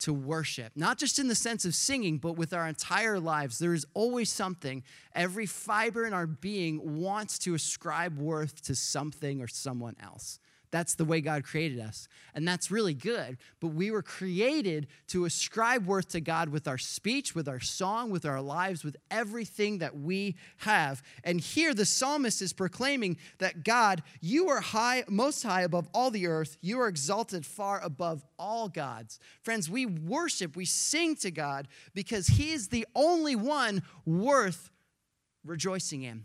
to 0.00 0.12
worship, 0.12 0.72
not 0.74 0.98
just 0.98 1.20
in 1.20 1.28
the 1.28 1.34
sense 1.34 1.64
of 1.64 1.76
singing, 1.76 2.18
but 2.18 2.32
with 2.32 2.52
our 2.52 2.66
entire 2.66 3.20
lives. 3.20 3.60
There 3.60 3.72
is 3.72 3.86
always 3.94 4.32
something, 4.32 4.82
every 5.14 5.46
fiber 5.46 6.04
in 6.04 6.12
our 6.12 6.26
being 6.26 7.00
wants 7.00 7.38
to 7.40 7.54
ascribe 7.54 8.18
worth 8.18 8.62
to 8.62 8.74
something 8.74 9.40
or 9.40 9.46
someone 9.46 9.94
else. 10.02 10.40
That's 10.72 10.94
the 10.94 11.04
way 11.04 11.20
God 11.20 11.44
created 11.44 11.80
us. 11.80 12.08
And 12.34 12.48
that's 12.48 12.70
really 12.70 12.94
good. 12.94 13.36
But 13.60 13.68
we 13.68 13.90
were 13.90 14.02
created 14.02 14.86
to 15.08 15.26
ascribe 15.26 15.86
worth 15.86 16.08
to 16.08 16.20
God 16.20 16.48
with 16.48 16.66
our 16.66 16.78
speech, 16.78 17.34
with 17.34 17.46
our 17.46 17.60
song, 17.60 18.10
with 18.10 18.24
our 18.24 18.40
lives, 18.40 18.82
with 18.82 18.96
everything 19.10 19.78
that 19.78 19.94
we 19.94 20.34
have. 20.56 21.02
And 21.24 21.42
here 21.42 21.74
the 21.74 21.84
psalmist 21.84 22.40
is 22.40 22.54
proclaiming 22.54 23.18
that 23.36 23.64
God, 23.64 24.02
you 24.22 24.48
are 24.48 24.62
high, 24.62 25.04
most 25.08 25.42
high 25.42 25.60
above 25.60 25.90
all 25.92 26.10
the 26.10 26.26
earth. 26.26 26.56
You 26.62 26.80
are 26.80 26.88
exalted 26.88 27.44
far 27.44 27.78
above 27.82 28.24
all 28.38 28.70
gods. 28.70 29.20
Friends, 29.42 29.68
we 29.68 29.84
worship, 29.84 30.56
we 30.56 30.64
sing 30.64 31.16
to 31.16 31.30
God 31.30 31.68
because 31.92 32.26
He 32.26 32.52
is 32.52 32.68
the 32.68 32.86
only 32.94 33.36
one 33.36 33.82
worth 34.06 34.70
rejoicing 35.44 36.02
in. 36.02 36.24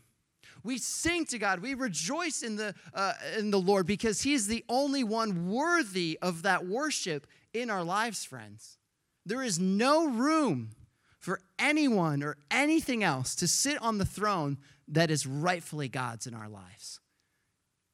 We 0.63 0.78
sing 0.78 1.26
to 1.28 1.38
God. 1.38 1.60
We 1.62 1.74
rejoice 1.74 2.43
in 2.43 2.56
the, 2.56 2.74
uh, 2.93 3.13
in 3.38 3.52
the 3.52 3.60
Lord 3.60 3.86
because 3.86 4.22
He's 4.22 4.48
the 4.48 4.65
only 4.70 5.04
one 5.04 5.52
worthy 5.52 6.17
of 6.22 6.43
that 6.43 6.65
worship 6.65 7.28
in 7.54 7.70
our 7.70 7.84
lives, 7.84 8.24
friends. 8.24 8.78
There 9.26 9.43
is 9.43 9.60
no 9.60 10.08
room 10.08 10.72
for 11.20 11.41
anyone 11.60 12.24
or 12.24 12.38
anything 12.50 13.04
else 13.04 13.36
to 13.36 13.48
sit 13.48 13.82
on 13.82 13.98
the 13.98 14.06
throne 14.06 14.58
that 14.88 15.12
is 15.12 15.28
rightfully 15.28 15.89
God's 15.89 16.28
in 16.28 16.34
our 16.34 16.48
lives. 16.48 17.00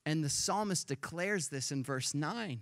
And 0.06 0.24
the 0.24 0.30
psalmist 0.30 0.88
declares 0.88 1.48
this 1.48 1.72
in 1.72 1.84
verse 1.84 2.14
9 2.14 2.62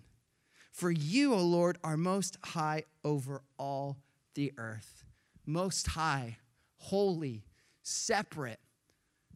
For 0.71 0.91
you, 0.91 1.33
O 1.33 1.41
Lord, 1.41 1.77
are 1.83 1.97
most 1.97 2.37
high 2.43 2.83
over 3.03 3.41
all 3.57 3.97
the 4.35 4.53
earth, 4.57 5.03
most 5.45 5.87
high, 5.87 6.37
holy, 6.77 7.43
separate 7.81 8.59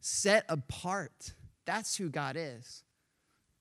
set 0.06 0.44
apart. 0.48 1.34
That's 1.64 1.96
who 1.96 2.08
God 2.10 2.36
is. 2.38 2.84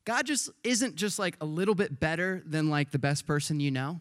God 0.06 0.28
just 0.28 0.52
isn't 0.64 0.96
just 0.96 1.18
like 1.18 1.36
a 1.42 1.46
little 1.46 1.74
bit 1.74 2.00
better 2.00 2.44
than 2.46 2.70
like 2.70 2.92
the 2.92 3.00
best 3.00 3.26
person 3.26 3.60
you 3.60 3.72
know. 3.72 4.00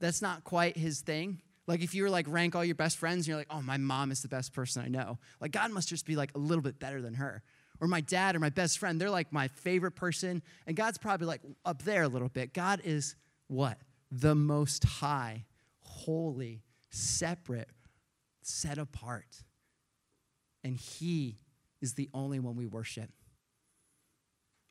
That's 0.00 0.22
not 0.22 0.44
quite 0.44 0.78
his 0.78 1.02
thing. 1.02 1.42
Like 1.66 1.82
if 1.82 1.94
you 1.94 2.04
were 2.04 2.10
like 2.10 2.24
rank 2.26 2.56
all 2.56 2.64
your 2.64 2.74
best 2.74 2.96
friends 2.96 3.18
and 3.18 3.28
you're 3.28 3.36
like, 3.36 3.48
oh, 3.50 3.60
my 3.60 3.76
mom 3.76 4.10
is 4.10 4.22
the 4.22 4.28
best 4.28 4.54
person 4.54 4.82
I 4.82 4.88
know. 4.88 5.18
Like 5.40 5.52
God 5.52 5.70
must 5.70 5.90
just 5.90 6.06
be 6.06 6.16
like 6.16 6.34
a 6.34 6.38
little 6.38 6.62
bit 6.62 6.78
better 6.78 7.02
than 7.02 7.14
her. 7.14 7.42
Or 7.80 7.86
my 7.86 8.00
dad 8.00 8.34
or 8.34 8.38
my 8.38 8.48
best 8.48 8.78
friend, 8.78 8.98
they're 8.98 9.10
like 9.10 9.30
my 9.30 9.48
favorite 9.48 9.92
person. 9.92 10.42
And 10.66 10.74
God's 10.74 10.96
probably 10.96 11.26
like 11.26 11.42
up 11.66 11.82
there 11.82 12.02
a 12.02 12.08
little 12.08 12.30
bit. 12.30 12.54
God 12.54 12.80
is 12.82 13.14
what? 13.46 13.76
The 14.10 14.34
most 14.34 14.84
high, 14.84 15.44
holy, 15.80 16.62
separate, 16.88 17.68
set 18.40 18.78
apart. 18.78 19.42
And 20.64 20.74
he 20.74 21.36
is 21.80 21.94
the 21.94 22.08
only 22.12 22.38
one 22.38 22.56
we 22.56 22.66
worship. 22.66 23.10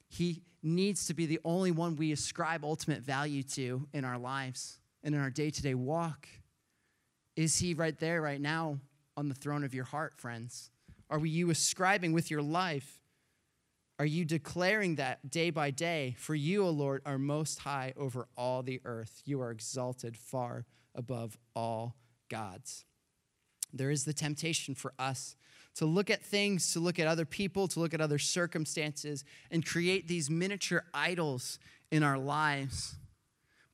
He 0.10 0.44
needs 0.64 1.08
to 1.08 1.14
be 1.14 1.26
the 1.26 1.40
only 1.44 1.72
one 1.72 1.96
we 1.96 2.12
ascribe 2.12 2.64
ultimate 2.64 3.02
value 3.02 3.44
to 3.44 3.88
in 3.94 4.06
our 4.06 4.18
lives 4.18 4.80
and 5.04 5.14
in 5.14 5.22
our 5.22 5.30
day 5.30 5.50
to 5.50 5.62
day 5.62 5.74
walk. 5.74 6.28
Is 7.36 7.60
He 7.60 7.74
right 7.74 7.98
there, 8.00 8.22
right 8.22 8.42
now, 8.42 8.80
on 9.16 9.30
the 9.30 9.36
throne 9.36 9.64
of 9.64 9.74
your 9.74 9.86
heart, 9.86 10.20
friends? 10.20 10.72
Are 11.10 11.20
we 11.20 11.30
you 11.30 11.50
ascribing 11.50 12.14
with 12.14 12.30
your 12.30 12.42
life? 12.42 13.00
Are 14.00 14.06
you 14.06 14.26
declaring 14.26 14.96
that 14.96 15.30
day 15.30 15.50
by 15.50 15.72
day? 15.72 16.16
For 16.20 16.36
you, 16.36 16.66
O 16.66 16.70
Lord, 16.70 17.02
are 17.06 17.18
most 17.18 17.60
high 17.60 17.94
over 17.98 18.28
all 18.38 18.62
the 18.62 18.82
earth. 18.86 19.22
You 19.26 19.42
are 19.42 19.50
exalted 19.50 20.18
far 20.18 20.66
above 20.94 21.38
all 21.56 21.96
gods. 22.30 22.86
There 23.74 23.90
is 23.90 24.06
the 24.06 24.14
temptation 24.14 24.76
for 24.76 24.94
us 25.00 25.36
to 25.78 25.86
look 25.86 26.10
at 26.10 26.24
things, 26.24 26.74
to 26.74 26.80
look 26.80 27.00
at 27.00 27.08
other 27.08 27.26
people, 27.26 27.68
to 27.68 27.80
look 27.80 27.94
at 27.94 28.02
other 28.02 28.18
circumstances, 28.18 29.24
and 29.52 29.66
create 29.66 30.08
these 30.08 30.30
miniature 30.30 30.84
idols 30.94 31.60
in 31.92 32.04
our 32.04 32.18
lives. 32.18 32.96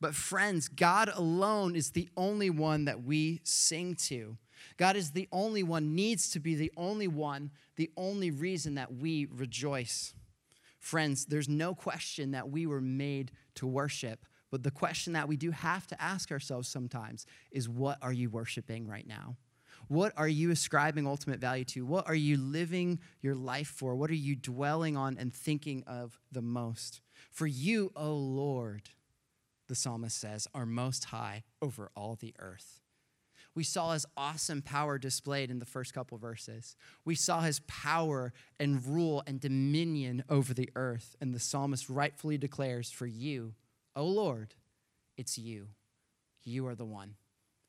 But, 0.01 0.13
friends, 0.13 0.67
God 0.67 1.09
alone 1.13 1.75
is 1.75 1.91
the 1.91 2.09
only 2.17 2.49
one 2.49 2.85
that 2.85 3.03
we 3.03 3.39
sing 3.43 3.95
to. 4.07 4.37
God 4.75 4.97
is 4.97 5.11
the 5.11 5.29
only 5.31 5.63
one, 5.63 5.95
needs 5.95 6.29
to 6.31 6.39
be 6.41 6.55
the 6.55 6.73
only 6.75 7.07
one, 7.07 7.51
the 7.77 7.89
only 7.95 8.31
reason 8.31 8.75
that 8.75 8.93
we 8.93 9.25
rejoice. 9.31 10.13
Friends, 10.79 11.25
there's 11.25 11.47
no 11.47 11.73
question 11.73 12.31
that 12.31 12.49
we 12.49 12.67
were 12.67 12.81
made 12.81 13.31
to 13.55 13.65
worship. 13.65 14.25
But 14.51 14.63
the 14.63 14.71
question 14.71 15.13
that 15.13 15.29
we 15.29 15.37
do 15.37 15.51
have 15.51 15.87
to 15.87 16.01
ask 16.01 16.31
ourselves 16.31 16.67
sometimes 16.67 17.25
is 17.49 17.69
what 17.69 17.97
are 18.01 18.13
you 18.13 18.29
worshiping 18.29 18.87
right 18.87 19.07
now? 19.07 19.37
What 19.87 20.13
are 20.17 20.27
you 20.27 20.51
ascribing 20.51 21.07
ultimate 21.07 21.39
value 21.39 21.65
to? 21.65 21.85
What 21.85 22.07
are 22.07 22.15
you 22.15 22.37
living 22.37 22.99
your 23.21 23.35
life 23.35 23.67
for? 23.67 23.95
What 23.95 24.09
are 24.09 24.15
you 24.15 24.35
dwelling 24.35 24.97
on 24.97 25.17
and 25.17 25.33
thinking 25.33 25.83
of 25.85 26.19
the 26.31 26.41
most? 26.41 27.01
For 27.31 27.47
you, 27.47 27.91
O 27.95 28.13
Lord, 28.13 28.89
the 29.67 29.75
psalmist 29.75 30.19
says, 30.19 30.47
are 30.53 30.65
most 30.65 31.05
high 31.05 31.43
over 31.61 31.91
all 31.95 32.15
the 32.15 32.33
earth. 32.39 32.81
We 33.55 33.63
saw 33.63 33.93
his 33.93 34.05
awesome 34.17 34.63
power 34.63 34.97
displayed 34.97 35.51
in 35.51 35.59
the 35.59 35.65
first 35.65 35.93
couple 35.93 36.17
verses. 36.17 36.75
We 37.05 37.13
saw 37.13 37.41
his 37.41 37.59
power 37.67 38.33
and 38.59 38.83
rule 38.85 39.21
and 39.27 39.39
dominion 39.39 40.23
over 40.27 40.53
the 40.53 40.69
earth. 40.75 41.15
And 41.21 41.35
the 41.35 41.39
psalmist 41.39 41.87
rightfully 41.87 42.39
declares, 42.39 42.89
For 42.89 43.05
you, 43.05 43.53
O 43.95 44.05
Lord, 44.05 44.55
it's 45.17 45.37
you. 45.37 45.67
You 46.43 46.65
are 46.67 46.75
the 46.75 46.85
one. 46.85 47.15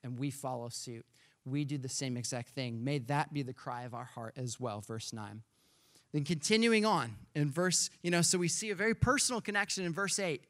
And 0.03 0.19
we 0.19 0.31
follow 0.31 0.71
suit 0.71 1.05
we 1.45 1.65
do 1.65 1.79
the 1.79 1.89
same 1.89 2.17
exact 2.17 2.51
thing. 2.51 2.83
May 2.83 2.99
that 3.01 3.33
be 3.33 3.43
the 3.43 3.53
cry 3.53 3.83
of 3.83 3.95
our 3.95 4.05
heart 4.05 4.35
as 4.37 4.59
well. 4.59 4.81
Verse 4.81 5.13
9. 5.13 5.43
Then 6.13 6.25
continuing 6.25 6.87
on 6.87 7.17
in 7.35 7.51
verse, 7.51 7.91
you 8.03 8.11
know, 8.11 8.23
so 8.23 8.39
we 8.39 8.49
see 8.49 8.71
a 8.71 8.75
very 8.75 8.95
personal 8.95 9.41
connection 9.41 9.85
in 9.85 9.93
verse 9.93 10.19
8. 10.19 10.45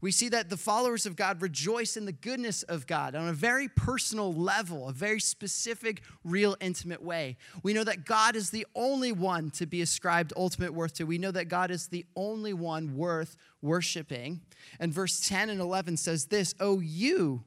We 0.00 0.10
see 0.10 0.28
that 0.30 0.50
the 0.50 0.56
followers 0.56 1.06
of 1.06 1.16
God 1.16 1.40
rejoice 1.40 1.96
in 1.96 2.04
the 2.04 2.12
goodness 2.12 2.62
of 2.64 2.86
God 2.86 3.14
on 3.14 3.28
a 3.28 3.32
very 3.32 3.68
personal 3.68 4.34
level, 4.34 4.88
a 4.88 4.92
very 4.92 5.20
specific, 5.20 6.02
real, 6.24 6.56
intimate 6.60 7.02
way. 7.02 7.36
We 7.62 7.72
know 7.72 7.84
that 7.84 8.04
God 8.04 8.36
is 8.36 8.50
the 8.50 8.66
only 8.74 9.12
one 9.12 9.50
to 9.52 9.66
be 9.66 9.80
ascribed 9.80 10.32
ultimate 10.36 10.74
worth 10.74 10.94
to. 10.94 11.04
We 11.04 11.16
know 11.16 11.30
that 11.30 11.48
God 11.48 11.70
is 11.70 11.88
the 11.88 12.04
only 12.16 12.52
one 12.52 12.96
worth 12.96 13.36
worshiping. 13.62 14.40
And 14.78 14.92
verse 14.92 15.26
10 15.26 15.48
and 15.48 15.60
11 15.60 15.96
says 15.96 16.26
this 16.26 16.54
Oh, 16.60 16.80
you 16.80 17.44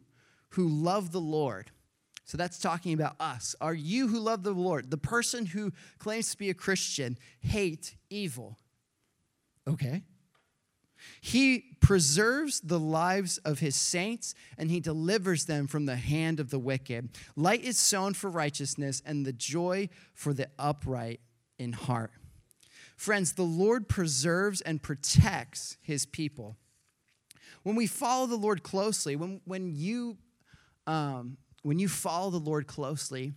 who 0.51 0.67
love 0.67 1.11
the 1.11 1.21
Lord 1.21 1.71
so 2.27 2.37
that's 2.37 2.59
talking 2.59 2.91
about 2.91 3.15
us. 3.21 3.55
Are 3.61 3.73
you 3.73 4.09
who 4.09 4.19
love 4.19 4.43
the 4.43 4.51
Lord, 4.51 4.91
the 4.91 4.97
person 4.97 5.45
who 5.45 5.71
claims 5.97 6.31
to 6.31 6.37
be 6.37 6.49
a 6.49 6.53
Christian, 6.53 7.17
hate 7.39 7.95
evil? 8.09 8.57
Okay. 9.65 10.03
He 11.21 11.77
preserves 11.79 12.59
the 12.59 12.79
lives 12.79 13.37
of 13.39 13.59
his 13.59 13.77
saints 13.77 14.35
and 14.57 14.69
he 14.69 14.81
delivers 14.81 15.45
them 15.45 15.67
from 15.67 15.85
the 15.85 15.95
hand 15.95 16.41
of 16.41 16.49
the 16.49 16.59
wicked. 16.59 17.09
Light 17.37 17.63
is 17.63 17.79
sown 17.79 18.13
for 18.13 18.29
righteousness 18.29 19.01
and 19.05 19.25
the 19.25 19.31
joy 19.31 19.87
for 20.13 20.33
the 20.33 20.49
upright 20.59 21.21
in 21.57 21.71
heart. 21.71 22.11
Friends, 22.97 23.33
the 23.33 23.43
Lord 23.43 23.87
preserves 23.87 24.59
and 24.59 24.83
protects 24.83 25.77
his 25.81 26.05
people. 26.05 26.57
When 27.63 27.77
we 27.77 27.87
follow 27.87 28.25
the 28.25 28.35
Lord 28.35 28.63
closely, 28.63 29.15
when, 29.15 29.39
when 29.45 29.71
you 29.73 30.17
um, 30.87 31.37
when 31.63 31.79
you 31.79 31.87
follow 31.87 32.29
the 32.29 32.37
Lord 32.37 32.67
closely, 32.67 33.33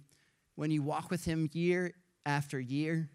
when 0.54 0.70
you 0.70 0.82
walk 0.82 1.10
with 1.10 1.24
Him 1.24 1.48
year 1.52 1.92
after 2.26 2.60
year, 2.60 3.10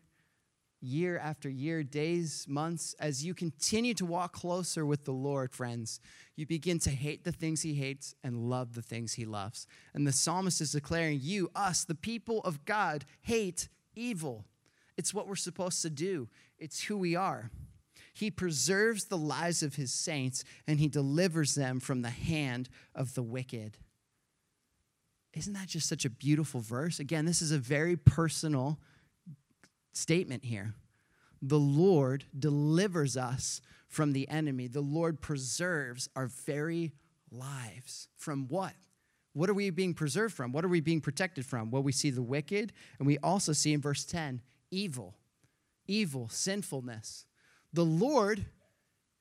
year 0.82 1.18
after 1.18 1.50
year, 1.50 1.84
days, 1.84 2.46
months, 2.48 2.96
as 3.00 3.26
you 3.26 3.34
continue 3.34 3.94
to 3.96 4.06
walk 4.06 4.34
closer 4.34 4.86
with 4.86 5.06
the 5.06 5.12
Lord, 5.12 5.52
friends, 5.52 6.00
you 6.36 6.46
begin 6.46 6.80
to 6.80 6.90
hate 6.90 7.24
the 7.24 7.32
things 7.32 7.62
He 7.62 7.76
hates 7.76 8.16
and 8.24 8.50
love 8.50 8.74
the 8.74 8.82
things 8.82 9.14
He 9.14 9.26
loves. 9.26 9.68
And 9.94 10.06
the 10.06 10.12
psalmist 10.12 10.62
is 10.62 10.72
declaring, 10.72 11.20
You, 11.22 11.50
us, 11.56 11.84
the 11.84 11.96
people 11.96 12.42
of 12.42 12.66
God, 12.66 13.06
hate 13.22 13.70
evil. 13.96 14.46
It's 14.98 15.14
what 15.14 15.28
we're 15.28 15.36
supposed 15.36 15.82
to 15.82 15.90
do, 15.90 16.30
it's 16.58 16.84
who 16.84 16.98
we 16.98 17.16
are. 17.16 17.52
He 18.14 18.32
preserves 18.32 19.06
the 19.06 19.18
lives 19.18 19.62
of 19.62 19.76
His 19.76 19.92
saints 19.92 20.44
and 20.68 20.80
He 20.80 20.88
delivers 20.88 21.56
them 21.56 21.80
from 21.80 22.02
the 22.02 22.10
hand 22.10 22.70
of 22.94 23.14
the 23.14 23.24
wicked. 23.24 23.78
Isn't 25.36 25.54
that 25.54 25.68
just 25.68 25.90
such 25.90 26.06
a 26.06 26.10
beautiful 26.10 26.62
verse? 26.62 27.00
Again, 27.00 27.26
this 27.26 27.42
is 27.42 27.52
a 27.52 27.58
very 27.58 27.98
personal 27.98 28.80
statement 29.92 30.46
here. 30.46 30.74
The 31.42 31.60
Lord 31.60 32.24
delivers 32.38 33.18
us 33.18 33.62
from 33.88 34.14
the 34.14 34.28
enemy. 34.30 34.68
The 34.68 34.82
Lord 34.82 35.22
preserves 35.22 36.10
our 36.16 36.28
very 36.28 36.94
lives. 37.32 38.08
From 38.16 38.48
what? 38.48 38.74
What 39.34 39.50
are 39.50 39.54
we 39.54 39.70
being 39.70 39.94
preserved 39.94 40.34
from? 40.34 40.54
What 40.54 40.64
are 40.64 40.70
we 40.70 40.80
being 40.80 41.02
protected 41.02 41.46
from? 41.46 41.70
Well, 41.70 41.84
we 41.84 41.92
see 41.92 42.10
the 42.10 42.22
wicked, 42.22 42.72
and 42.98 43.06
we 43.06 43.18
also 43.18 43.52
see 43.52 43.74
in 43.74 43.82
verse 43.82 44.06
10 44.06 44.42
evil, 44.72 45.16
evil, 45.88 46.30
sinfulness. 46.30 47.26
The 47.74 47.86
Lord 47.86 48.46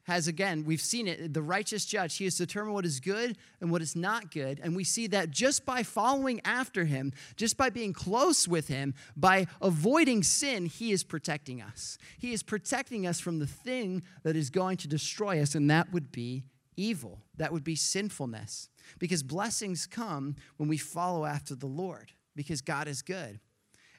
has 0.05 0.29
again, 0.29 0.65
we've 0.65 0.81
seen 0.81 1.09
it, 1.09 1.33
the 1.33 1.43
righteous 1.43 1.85
judge, 1.85 2.17
he 2.17 2.25
has 2.25 2.37
determined 2.37 2.75
what 2.75 2.85
is 2.85 3.01
good 3.01 3.37
and 3.61 3.71
what 3.71 3.83
is 3.83 3.97
not 3.97 4.31
good. 4.31 4.61
And 4.63 4.77
we 4.77 4.85
see 4.85 5.07
that 5.09 5.31
just 5.31 5.65
by 5.65 5.83
following 5.83 6.41
after 6.45 6.85
him, 6.85 7.13
just 7.37 7.57
by 7.57 7.71
being 7.71 7.93
close 7.93 8.47
with 8.47 8.69
him, 8.69 8.95
by 9.17 9.47
avoiding 9.63 10.23
sin, 10.23 10.67
he 10.67 10.93
is 10.93 11.05
protecting 11.05 11.63
us. 11.63 11.99
He 12.19 12.33
is 12.33 12.43
protecting 12.43 13.07
us 13.07 13.19
from 13.19 13.39
the 13.39 13.47
thing 13.47 14.03
that 14.23 14.37
is 14.37 14.51
going 14.51 14.77
to 14.79 14.89
destroy 14.89 15.41
us, 15.41 15.55
and 15.55 15.71
that 15.71 15.93
would 15.93 16.13
be 16.13 16.45
evil. 16.77 17.21
That 17.37 17.53
would 17.53 17.65
be 17.65 17.77
sinfulness. 17.77 18.69
Because 18.99 19.23
blessings 19.23 19.87
come 19.87 20.37
when 20.59 20.69
we 20.69 20.77
follow 20.77 21.25
after 21.25 21.55
the 21.55 21.67
Lord, 21.67 22.13
because 22.37 22.61
God 22.61 22.89
is 22.89 23.01
good. 23.01 23.41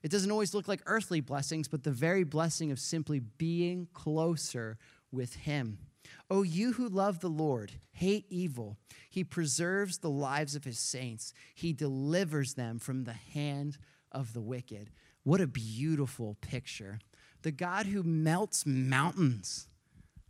It 0.03 0.11
doesn't 0.11 0.29
always 0.29 0.53
look 0.53 0.67
like 0.67 0.81
earthly 0.85 1.19
blessings, 1.19 1.67
but 1.67 1.81
the 1.81 1.89
very 1.89 2.23
blessing 2.23 2.71
of 2.71 2.79
simply 2.79 3.19
being 3.19 3.87
closer 3.93 4.77
with 5.11 5.33
Him. 5.33 5.79
O 6.29 6.43
you 6.43 6.73
who 6.73 6.87
love 6.87 7.19
the 7.19 7.29
Lord, 7.29 7.73
hate 7.91 8.25
evil. 8.29 8.77
He 9.09 9.23
preserves 9.23 9.99
the 9.99 10.09
lives 10.09 10.55
of 10.55 10.63
his 10.63 10.79
saints, 10.79 11.33
he 11.53 11.73
delivers 11.73 12.55
them 12.55 12.79
from 12.79 13.03
the 13.03 13.13
hand 13.13 13.77
of 14.11 14.33
the 14.33 14.41
wicked. 14.41 14.89
What 15.23 15.41
a 15.41 15.47
beautiful 15.47 16.37
picture. 16.41 16.99
The 17.41 17.51
God 17.51 17.85
who 17.85 18.03
melts 18.03 18.65
mountains 18.65 19.67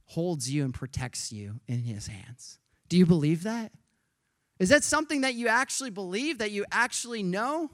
holds 0.05 0.49
you 0.49 0.63
and 0.63 0.73
protects 0.73 1.31
you 1.31 1.59
in 1.67 1.83
his 1.83 2.07
hands. 2.07 2.59
Do 2.89 2.97
you 2.97 3.05
believe 3.05 3.43
that? 3.43 3.71
Is 4.59 4.69
that 4.69 4.83
something 4.83 5.21
that 5.21 5.35
you 5.35 5.47
actually 5.47 5.89
believe, 5.89 6.37
that 6.37 6.51
you 6.51 6.65
actually 6.71 7.23
know? 7.23 7.71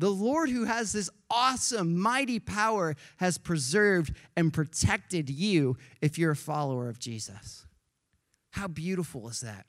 The 0.00 0.08
Lord, 0.08 0.48
who 0.48 0.64
has 0.64 0.92
this 0.92 1.10
awesome, 1.30 2.00
mighty 2.00 2.38
power, 2.38 2.96
has 3.18 3.36
preserved 3.36 4.16
and 4.34 4.50
protected 4.50 5.28
you 5.28 5.76
if 6.00 6.16
you're 6.16 6.30
a 6.30 6.36
follower 6.36 6.88
of 6.88 6.98
Jesus. 6.98 7.66
How 8.52 8.66
beautiful 8.66 9.28
is 9.28 9.40
that? 9.40 9.66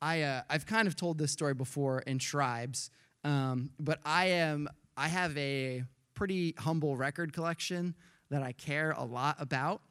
I, 0.00 0.22
uh, 0.22 0.42
I've 0.48 0.66
kind 0.66 0.86
of 0.86 0.94
told 0.94 1.18
this 1.18 1.32
story 1.32 1.52
before 1.52 1.98
in 2.02 2.20
tribes, 2.20 2.90
um, 3.24 3.70
but 3.80 3.98
I 4.04 4.26
am 4.26 4.68
I 4.96 5.08
have 5.08 5.36
a 5.36 5.82
pretty 6.14 6.54
humble 6.56 6.96
record 6.96 7.32
collection 7.32 7.96
that 8.30 8.44
I 8.44 8.52
care 8.52 8.92
a 8.92 9.04
lot 9.04 9.34
about, 9.40 9.82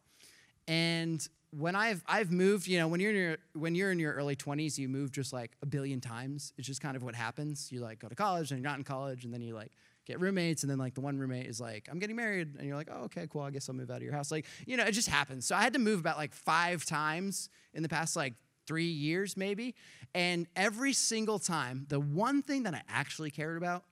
and 0.69 1.28
when 1.51 1.75
I've 1.75 2.03
I've 2.07 2.31
moved, 2.31 2.67
you 2.67 2.79
know, 2.79 2.87
when 2.87 2.99
you're 2.99 3.11
in 3.11 3.17
your 3.17 3.37
when 3.53 3.75
you're 3.75 3.91
in 3.91 3.99
your 3.99 4.13
early 4.13 4.35
20s, 4.35 4.77
you 4.77 4.87
move 4.87 5.11
just 5.11 5.33
like 5.33 5.51
a 5.61 5.65
billion 5.65 5.99
times. 5.99 6.53
It's 6.57 6.67
just 6.67 6.81
kind 6.81 6.95
of 6.95 7.03
what 7.03 7.13
happens. 7.13 7.71
You 7.71 7.81
like 7.81 7.99
go 7.99 8.07
to 8.07 8.15
college 8.15 8.51
and 8.51 8.59
you're 8.59 8.69
not 8.69 8.77
in 8.77 8.83
college, 8.83 9.25
and 9.25 9.33
then 9.33 9.41
you 9.41 9.53
like 9.53 9.71
get 10.05 10.19
roommates, 10.19 10.63
and 10.63 10.71
then 10.71 10.77
like 10.77 10.95
the 10.95 11.01
one 11.01 11.17
roommate 11.17 11.47
is 11.47 11.59
like, 11.59 11.87
I'm 11.91 11.99
getting 11.99 12.15
married, 12.15 12.55
and 12.57 12.67
you're 12.67 12.77
like, 12.77 12.89
oh, 12.91 13.03
okay, 13.03 13.27
cool, 13.29 13.41
I 13.41 13.51
guess 13.51 13.69
I'll 13.69 13.75
move 13.75 13.91
out 13.91 13.97
of 13.97 14.03
your 14.03 14.13
house. 14.13 14.31
Like, 14.31 14.45
you 14.65 14.77
know, 14.77 14.85
it 14.85 14.93
just 14.93 15.09
happens. 15.09 15.45
So 15.45 15.55
I 15.55 15.61
had 15.61 15.73
to 15.73 15.79
move 15.79 15.99
about 15.99 16.17
like 16.17 16.33
five 16.33 16.85
times 16.85 17.49
in 17.73 17.83
the 17.83 17.89
past 17.89 18.15
like 18.15 18.33
three 18.65 18.85
years, 18.85 19.35
maybe. 19.35 19.75
And 20.15 20.47
every 20.55 20.93
single 20.93 21.39
time, 21.39 21.85
the 21.89 21.99
one 21.99 22.41
thing 22.41 22.63
that 22.63 22.73
I 22.73 22.81
actually 22.89 23.29
cared 23.29 23.57
about 23.57 23.83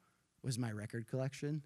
was 0.43 0.57
my 0.57 0.71
record 0.71 1.07
collection. 1.07 1.61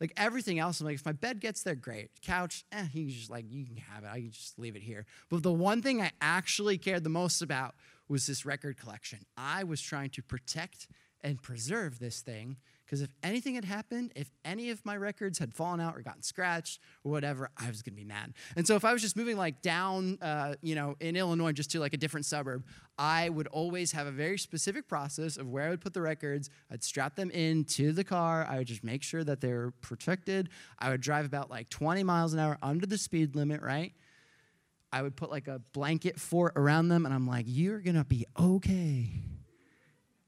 Like 0.00 0.12
everything 0.16 0.58
else, 0.58 0.80
I'm 0.80 0.86
like, 0.86 0.94
if 0.94 1.04
my 1.04 1.12
bed 1.12 1.40
gets 1.40 1.62
there, 1.62 1.74
great. 1.74 2.10
Couch, 2.22 2.64
eh, 2.70 2.86
you 2.92 3.10
just 3.10 3.30
like, 3.30 3.46
you 3.48 3.64
can 3.64 3.76
have 3.76 4.04
it. 4.04 4.10
I 4.10 4.20
can 4.20 4.30
just 4.30 4.58
leave 4.58 4.76
it 4.76 4.82
here. 4.82 5.06
But 5.28 5.42
the 5.42 5.52
one 5.52 5.82
thing 5.82 6.00
I 6.00 6.12
actually 6.20 6.78
cared 6.78 7.02
the 7.04 7.10
most 7.10 7.42
about 7.42 7.74
was 8.08 8.26
this 8.26 8.46
record 8.46 8.78
collection. 8.78 9.26
I 9.36 9.64
was 9.64 9.80
trying 9.80 10.10
to 10.10 10.22
protect 10.22 10.88
and 11.20 11.42
preserve 11.42 11.98
this 11.98 12.20
thing 12.20 12.56
because 12.88 13.02
if 13.02 13.10
anything 13.22 13.54
had 13.54 13.66
happened, 13.66 14.12
if 14.16 14.30
any 14.46 14.70
of 14.70 14.82
my 14.86 14.96
records 14.96 15.38
had 15.38 15.52
fallen 15.52 15.78
out 15.78 15.94
or 15.94 16.00
gotten 16.00 16.22
scratched 16.22 16.80
or 17.04 17.12
whatever, 17.12 17.50
I 17.54 17.68
was 17.68 17.82
going 17.82 17.92
to 17.92 18.00
be 18.00 18.04
mad. 18.04 18.32
And 18.56 18.66
so 18.66 18.76
if 18.76 18.84
I 18.84 18.94
was 18.94 19.02
just 19.02 19.14
moving 19.14 19.36
like 19.36 19.60
down, 19.60 20.16
uh, 20.22 20.54
you 20.62 20.74
know, 20.74 20.96
in 20.98 21.14
Illinois, 21.14 21.52
just 21.52 21.70
to 21.72 21.80
like 21.80 21.92
a 21.92 21.98
different 21.98 22.24
suburb, 22.24 22.64
I 22.96 23.28
would 23.28 23.46
always 23.48 23.92
have 23.92 24.06
a 24.06 24.10
very 24.10 24.38
specific 24.38 24.88
process 24.88 25.36
of 25.36 25.46
where 25.48 25.66
I 25.66 25.68
would 25.68 25.82
put 25.82 25.92
the 25.92 26.00
records. 26.00 26.48
I'd 26.70 26.82
strap 26.82 27.14
them 27.14 27.30
into 27.30 27.92
the 27.92 28.04
car. 28.04 28.46
I 28.48 28.56
would 28.56 28.66
just 28.66 28.82
make 28.82 29.02
sure 29.02 29.22
that 29.22 29.42
they 29.42 29.52
were 29.52 29.74
protected. 29.82 30.48
I 30.78 30.88
would 30.88 31.02
drive 31.02 31.26
about 31.26 31.50
like 31.50 31.68
20 31.68 32.02
miles 32.04 32.32
an 32.32 32.40
hour 32.40 32.56
under 32.62 32.86
the 32.86 32.96
speed 32.96 33.36
limit, 33.36 33.60
right? 33.60 33.92
I 34.90 35.02
would 35.02 35.14
put 35.14 35.30
like 35.30 35.46
a 35.46 35.60
blanket 35.74 36.18
fort 36.18 36.54
around 36.56 36.88
them, 36.88 37.04
and 37.04 37.14
I'm 37.14 37.26
like, 37.26 37.44
you're 37.46 37.80
to 37.96 38.04
be 38.04 38.24
okay. 38.40 39.10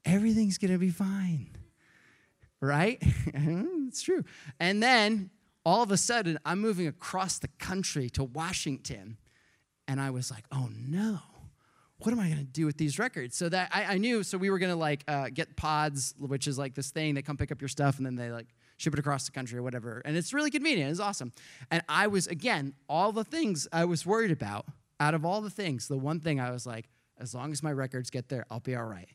Everything's 0.04 0.58
to 0.72 0.78
be 0.78 0.90
fine 0.90 1.56
right? 2.60 2.98
it's 3.26 4.02
true. 4.02 4.24
And 4.58 4.82
then 4.82 5.30
all 5.64 5.82
of 5.82 5.90
a 5.90 5.96
sudden, 5.96 6.38
I'm 6.44 6.60
moving 6.60 6.86
across 6.86 7.38
the 7.38 7.48
country 7.48 8.08
to 8.10 8.24
Washington. 8.24 9.18
And 9.86 10.00
I 10.00 10.10
was 10.10 10.30
like, 10.30 10.44
oh 10.52 10.68
no, 10.72 11.18
what 11.98 12.12
am 12.12 12.20
I 12.20 12.26
going 12.26 12.38
to 12.38 12.44
do 12.44 12.66
with 12.66 12.78
these 12.78 12.98
records? 12.98 13.36
So 13.36 13.48
that 13.48 13.70
I, 13.72 13.84
I 13.84 13.98
knew, 13.98 14.22
so 14.22 14.38
we 14.38 14.50
were 14.50 14.58
going 14.58 14.72
to 14.72 14.78
like 14.78 15.04
uh, 15.06 15.28
get 15.32 15.56
pods, 15.56 16.14
which 16.18 16.46
is 16.46 16.58
like 16.58 16.74
this 16.74 16.90
thing, 16.90 17.14
they 17.14 17.22
come 17.22 17.36
pick 17.36 17.52
up 17.52 17.60
your 17.60 17.68
stuff 17.68 17.98
and 17.98 18.06
then 18.06 18.16
they 18.16 18.30
like 18.30 18.46
ship 18.78 18.94
it 18.94 18.98
across 18.98 19.26
the 19.26 19.32
country 19.32 19.58
or 19.58 19.62
whatever. 19.62 20.00
And 20.04 20.16
it's 20.16 20.32
really 20.32 20.50
convenient, 20.50 20.90
it's 20.90 21.00
awesome. 21.00 21.32
And 21.70 21.82
I 21.88 22.06
was, 22.06 22.26
again, 22.26 22.74
all 22.88 23.12
the 23.12 23.24
things 23.24 23.68
I 23.72 23.84
was 23.84 24.06
worried 24.06 24.30
about, 24.30 24.66
out 24.98 25.14
of 25.14 25.24
all 25.24 25.40
the 25.40 25.50
things, 25.50 25.88
the 25.88 25.98
one 25.98 26.20
thing 26.20 26.40
I 26.40 26.50
was 26.50 26.66
like, 26.66 26.88
as 27.18 27.34
long 27.34 27.52
as 27.52 27.62
my 27.62 27.72
records 27.72 28.10
get 28.10 28.28
there, 28.28 28.46
I'll 28.50 28.60
be 28.60 28.74
all 28.74 28.86
right. 28.86 29.08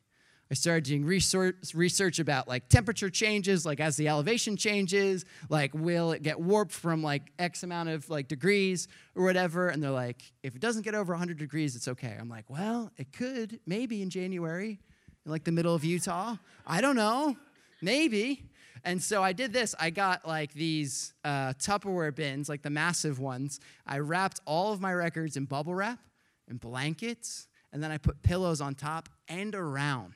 I 0.51 0.53
started 0.53 0.84
doing 0.84 1.05
research, 1.05 1.55
research 1.73 2.19
about 2.19 2.47
like 2.47 2.69
temperature 2.69 3.10
changes, 3.10 3.65
like 3.65 3.79
as 3.79 3.97
the 3.97 4.08
elevation 4.08 4.58
changes, 4.58 5.25
like 5.49 5.73
will 5.73 6.12
it 6.12 6.21
get 6.21 6.39
warped 6.39 6.71
from 6.71 7.01
like 7.01 7.31
X 7.39 7.63
amount 7.63 7.89
of 7.89 8.08
like 8.12 8.27
degrees 8.27 8.88
or 9.15 9.23
whatever. 9.23 9.69
And 9.69 9.81
they're 9.81 9.89
like, 9.89 10.21
if 10.43 10.55
it 10.55 10.62
doesn't 10.62 10.84
get 10.84 10.93
over 10.93 11.13
100 11.13 11.38
degrees, 11.38 11.75
it's 11.75 11.88
okay. 11.88 12.15
I'm 12.19 12.29
like, 12.29 12.47
well, 12.47 12.91
it 12.97 13.12
could 13.12 13.60
maybe 13.65 14.03
in 14.03 14.12
January, 14.12 14.79
in 15.25 15.31
like 15.31 15.45
the 15.45 15.51
middle 15.51 15.73
of 15.73 15.84
Utah. 15.84 16.36
I 16.67 16.79
don't 16.79 16.95
know, 16.95 17.36
maybe. 17.81 18.43
And 18.84 19.01
so 19.01 19.23
I 19.23 19.34
did 19.34 19.51
this. 19.51 19.73
I 19.79 19.89
got 19.89 20.27
like 20.27 20.53
these 20.53 21.15
uh, 21.23 21.53
Tupperware 21.53 22.13
bins, 22.13 22.47
like 22.47 22.62
the 22.62 22.69
massive 22.69 23.17
ones. 23.17 23.60
I 23.88 23.97
wrapped 23.97 24.41
all 24.45 24.73
of 24.73 24.79
my 24.79 24.93
records 24.93 25.38
in 25.38 25.45
bubble 25.45 25.73
wrap 25.73 25.97
and 26.47 26.60
blankets, 26.60 27.47
and 27.73 27.81
then 27.81 27.89
I 27.89 27.97
put 27.97 28.21
pillows 28.21 28.62
on 28.62 28.75
top 28.75 29.10
and 29.27 29.55
around. 29.55 30.13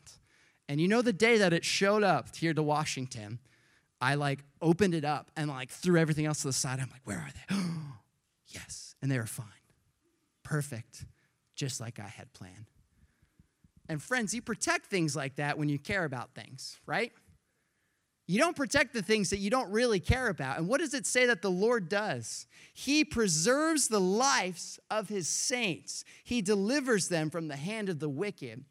And 0.70 0.80
you 0.80 0.88
know 0.88 1.02
the 1.02 1.12
day 1.12 1.40
that 1.40 1.52
it 1.52 1.66
showed 1.66 2.04
up 2.04 2.36
here 2.36 2.54
to 2.54 2.62
Washington, 2.62 3.40
I 4.00 4.14
like 4.16 4.44
opened 4.62 4.94
it 4.94 5.04
up 5.04 5.32
and 5.36 5.50
like 5.50 5.72
threw 5.72 6.00
everything 6.00 6.28
else 6.28 6.42
to 6.42 6.48
the 6.48 6.54
side. 6.54 6.80
I'm 6.80 6.92
like, 6.92 7.02
where 7.06 7.18
are 7.18 7.32
they? 7.34 7.56
yes. 8.48 8.96
And 9.02 9.12
they 9.12 9.18
were 9.18 9.26
fine. 9.26 9.48
Perfect. 10.44 11.06
Just 11.56 11.82
like 11.82 12.00
I 12.00 12.08
had 12.08 12.32
planned. 12.34 12.68
And 13.90 14.02
friends, 14.02 14.36
you 14.36 14.44
protect 14.44 14.86
things 14.86 15.16
like 15.16 15.38
that 15.38 15.58
when 15.58 15.70
you 15.70 15.80
care 15.80 16.06
about 16.06 16.36
things, 16.36 16.80
right? 16.86 17.12
You 18.28 18.38
don't 18.38 18.56
protect 18.56 18.94
the 18.94 19.02
things 19.02 19.32
that 19.32 19.40
you 19.40 19.50
don't 19.50 19.72
really 19.72 20.00
care 20.00 20.28
about. 20.28 20.60
And 20.60 20.68
what 20.68 20.82
does 20.82 20.94
it 20.94 21.08
say 21.08 21.26
that 21.26 21.42
the 21.42 21.50
Lord 21.50 21.90
does? 21.90 22.46
He 22.76 23.04
preserves 23.04 23.88
the 23.88 24.00
lives 24.00 24.80
of 24.92 25.10
his 25.10 25.28
saints, 25.28 26.06
he 26.24 26.44
delivers 26.44 27.08
them 27.08 27.32
from 27.32 27.48
the 27.48 27.56
hand 27.56 27.90
of 27.90 27.98
the 27.98 28.08
wicked. 28.08 28.66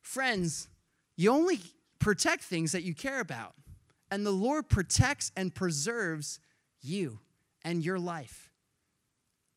Friends, 0.00 0.68
you 1.20 1.30
only 1.30 1.60
protect 1.98 2.42
things 2.42 2.72
that 2.72 2.82
you 2.82 2.94
care 2.94 3.20
about. 3.20 3.52
And 4.10 4.24
the 4.24 4.30
Lord 4.30 4.70
protects 4.70 5.30
and 5.36 5.54
preserves 5.54 6.40
you 6.80 7.20
and 7.62 7.84
your 7.84 7.98
life. 7.98 8.50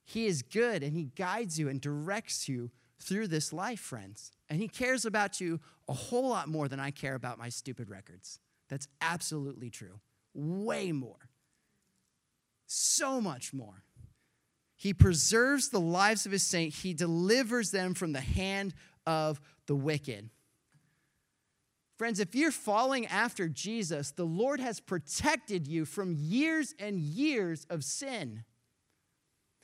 He 0.03 0.25
is 0.25 0.41
good 0.41 0.83
and 0.83 0.93
He 0.93 1.05
guides 1.15 1.57
you 1.57 1.69
and 1.69 1.79
directs 1.79 2.49
you 2.49 2.69
through 2.99 3.27
this 3.27 3.53
life, 3.53 3.79
friends. 3.79 4.33
And 4.49 4.59
He 4.59 4.67
cares 4.67 5.05
about 5.05 5.39
you 5.39 5.61
a 5.87 5.93
whole 5.93 6.27
lot 6.27 6.49
more 6.49 6.67
than 6.67 6.81
I 6.81 6.91
care 6.91 7.15
about 7.15 7.39
my 7.39 7.47
stupid 7.47 7.89
records. 7.89 8.39
That's 8.67 8.89
absolutely 8.99 9.69
true. 9.69 10.01
Way 10.33 10.91
more. 10.91 11.29
So 12.67 13.21
much 13.21 13.53
more. 13.53 13.85
He 14.75 14.93
preserves 14.93 15.69
the 15.69 15.79
lives 15.79 16.25
of 16.25 16.33
His 16.33 16.43
saint, 16.43 16.73
He 16.73 16.93
delivers 16.93 17.71
them 17.71 17.93
from 17.93 18.11
the 18.11 18.19
hand 18.19 18.73
of 19.07 19.39
the 19.65 19.77
wicked. 19.77 20.29
Friends, 21.97 22.19
if 22.19 22.33
you're 22.33 22.51
following 22.51 23.05
after 23.05 23.47
Jesus, 23.47 24.11
the 24.11 24.25
Lord 24.25 24.59
has 24.59 24.79
protected 24.79 25.67
you 25.67 25.85
from 25.85 26.15
years 26.17 26.73
and 26.79 26.99
years 26.99 27.67
of 27.69 27.83
sin. 27.83 28.43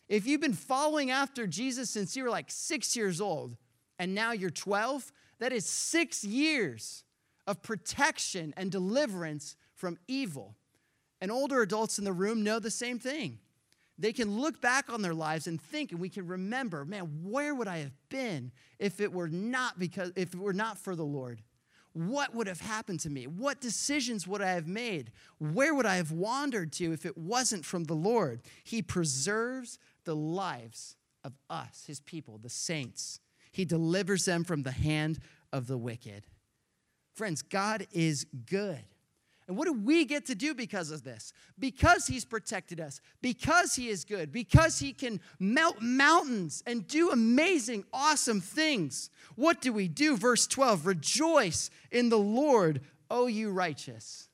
If 0.07 0.27
you've 0.27 0.41
been 0.41 0.53
following 0.53 1.11
after 1.11 1.47
Jesus 1.47 1.89
since 1.89 2.15
you 2.15 2.23
were 2.23 2.29
like 2.29 2.49
six 2.49 2.95
years 2.95 3.19
old 3.19 3.57
and 3.97 4.13
now 4.13 4.31
you're 4.31 4.49
12, 4.49 5.11
that 5.39 5.51
is 5.51 5.65
six 5.65 6.23
years 6.23 7.03
of 7.47 7.63
protection 7.63 8.53
and 8.55 8.71
deliverance 8.71 9.55
from 9.73 9.97
evil. 10.07 10.55
And 11.21 11.31
older 11.31 11.61
adults 11.61 11.97
in 11.97 12.05
the 12.05 12.13
room 12.13 12.43
know 12.43 12.59
the 12.59 12.71
same 12.71 12.99
thing. 12.99 13.39
They 13.97 14.13
can 14.13 14.39
look 14.39 14.61
back 14.61 14.91
on 14.91 15.01
their 15.01 15.13
lives 15.13 15.47
and 15.47 15.59
think, 15.59 15.91
and 15.91 15.99
we 15.99 16.09
can 16.09 16.25
remember, 16.25 16.85
man, 16.85 17.21
where 17.23 17.53
would 17.53 17.67
I 17.67 17.79
have 17.79 17.91
been 18.09 18.51
if 18.77 19.01
it 19.01 19.11
were 19.11 19.27
not 19.27 19.77
because 19.77 20.11
if 20.15 20.33
it 20.33 20.39
were 20.39 20.53
not 20.53 20.77
for 20.77 20.95
the 20.95 21.03
Lord? 21.03 21.41
What 21.93 22.35
would 22.35 22.47
have 22.47 22.61
happened 22.61 22.99
to 23.01 23.09
me? 23.09 23.25
What 23.25 23.61
decisions 23.61 24.27
would 24.27 24.41
I 24.41 24.51
have 24.51 24.67
made? 24.67 25.11
Where 25.39 25.73
would 25.73 25.85
I 25.85 25.95
have 25.95 26.11
wandered 26.11 26.71
to 26.73 26.93
if 26.93 27.05
it 27.05 27.17
wasn't 27.17 27.65
from 27.65 27.85
the 27.85 27.95
Lord? 27.95 28.41
He 28.63 28.81
preserves 28.81 29.79
the 30.05 30.15
lives 30.15 30.95
of 31.23 31.33
us, 31.49 31.85
his 31.87 31.99
people, 31.99 32.37
the 32.37 32.49
saints. 32.49 33.19
He 33.51 33.65
delivers 33.65 34.25
them 34.25 34.43
from 34.43 34.63
the 34.63 34.71
hand 34.71 35.19
of 35.51 35.67
the 35.67 35.77
wicked. 35.77 36.25
Friends, 37.15 37.41
God 37.41 37.87
is 37.91 38.25
good. 38.45 38.85
And 39.49 39.57
what 39.57 39.65
do 39.65 39.73
we 39.73 40.05
get 40.05 40.27
to 40.27 40.35
do 40.35 40.53
because 40.53 40.91
of 40.91 41.03
this? 41.03 41.33
Because 41.57 42.05
He's 42.05 42.23
protected 42.23 42.79
us, 42.79 43.01
because 43.19 43.73
He 43.73 43.89
is 43.89 44.05
good, 44.05 44.31
because 44.31 44.77
He 44.77 44.93
can 44.93 45.19
melt 45.39 45.81
mountains 45.81 46.61
and 46.67 46.87
do 46.87 47.09
amazing, 47.09 47.83
awesome 47.91 48.41
things. 48.41 49.09
What 49.35 49.59
do 49.59 49.73
we 49.73 49.87
do? 49.87 50.15
Verse 50.15 50.45
12 50.45 50.85
Rejoice 50.85 51.71
in 51.91 52.09
the 52.09 52.19
Lord, 52.19 52.81
O 53.09 53.25
you 53.25 53.49
righteous. 53.49 54.29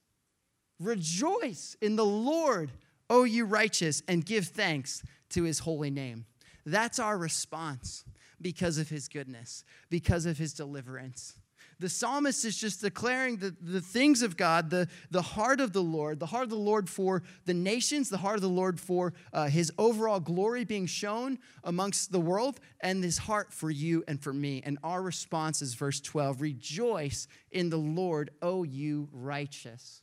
Rejoice 0.82 1.78
in 1.82 1.96
the 1.96 2.06
Lord, 2.06 2.72
O 3.10 3.24
you 3.24 3.46
righteous, 3.46 4.04
and 4.10 4.26
give 4.26 4.48
thanks 4.48 5.02
to 5.30 5.44
His 5.44 5.60
holy 5.60 5.92
name. 5.92 6.26
That's 6.66 7.00
our 7.00 7.18
response 7.18 8.04
because 8.42 8.78
of 8.78 8.90
His 8.90 9.08
goodness, 9.08 9.64
because 9.90 10.26
of 10.26 10.38
His 10.38 10.54
deliverance. 10.54 11.38
The 11.80 11.90
psalmist 11.90 12.46
is 12.46 12.58
just 12.58 12.82
declaring 12.82 13.38
the, 13.38 13.56
the 13.60 13.82
things 13.82 14.22
of 14.22 14.38
God, 14.38 14.70
the, 14.70 14.88
the 15.12 15.22
heart 15.22 15.60
of 15.60 15.74
the 15.74 15.84
Lord, 15.84 16.20
the 16.20 16.26
heart 16.26 16.44
of 16.44 16.50
the 16.50 16.56
Lord 16.56 16.90
for 16.90 17.24
the 17.46 17.54
nations, 17.54 18.10
the 18.10 18.18
heart 18.18 18.36
of 18.36 18.42
the 18.42 18.48
Lord 18.48 18.80
for 18.80 19.14
uh, 19.34 19.48
his 19.48 19.72
overall 19.78 20.20
glory 20.20 20.64
being 20.64 20.86
shown 20.86 21.38
amongst 21.64 22.12
the 22.12 22.20
world, 22.20 22.60
and 22.80 23.04
his 23.04 23.18
heart 23.18 23.52
for 23.52 23.70
you 23.70 24.04
and 24.08 24.22
for 24.22 24.32
me. 24.32 24.62
And 24.66 24.78
our 24.84 25.02
response 25.02 25.62
is 25.62 25.74
verse 25.74 26.00
12 26.00 26.42
Rejoice 26.42 27.28
in 27.52 27.70
the 27.70 27.78
Lord, 27.78 28.32
O 28.42 28.64
you 28.64 29.10
righteous. 29.12 30.02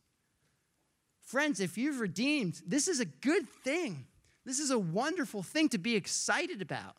Friends, 1.23 1.61
if 1.61 1.79
you've 1.79 2.01
redeemed, 2.01 2.61
this 2.67 2.89
is 2.89 3.01
a 3.01 3.07
good 3.07 3.49
thing. 3.49 4.07
This 4.45 4.59
is 4.59 4.71
a 4.71 4.79
wonderful 4.79 5.43
thing 5.43 5.69
to 5.71 5.79
be 5.79 5.97
excited 5.97 6.61
about, 6.61 6.97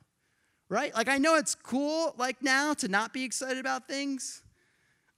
right? 0.69 0.93
Like, 0.95 1.09
I 1.09 1.17
know 1.17 1.35
it's 1.35 1.53
cool, 1.53 2.15
like 2.17 2.41
now, 2.41 2.73
to 2.75 2.87
not 2.87 3.13
be 3.13 3.23
excited 3.23 3.59
about 3.59 3.87
things. 3.87 4.41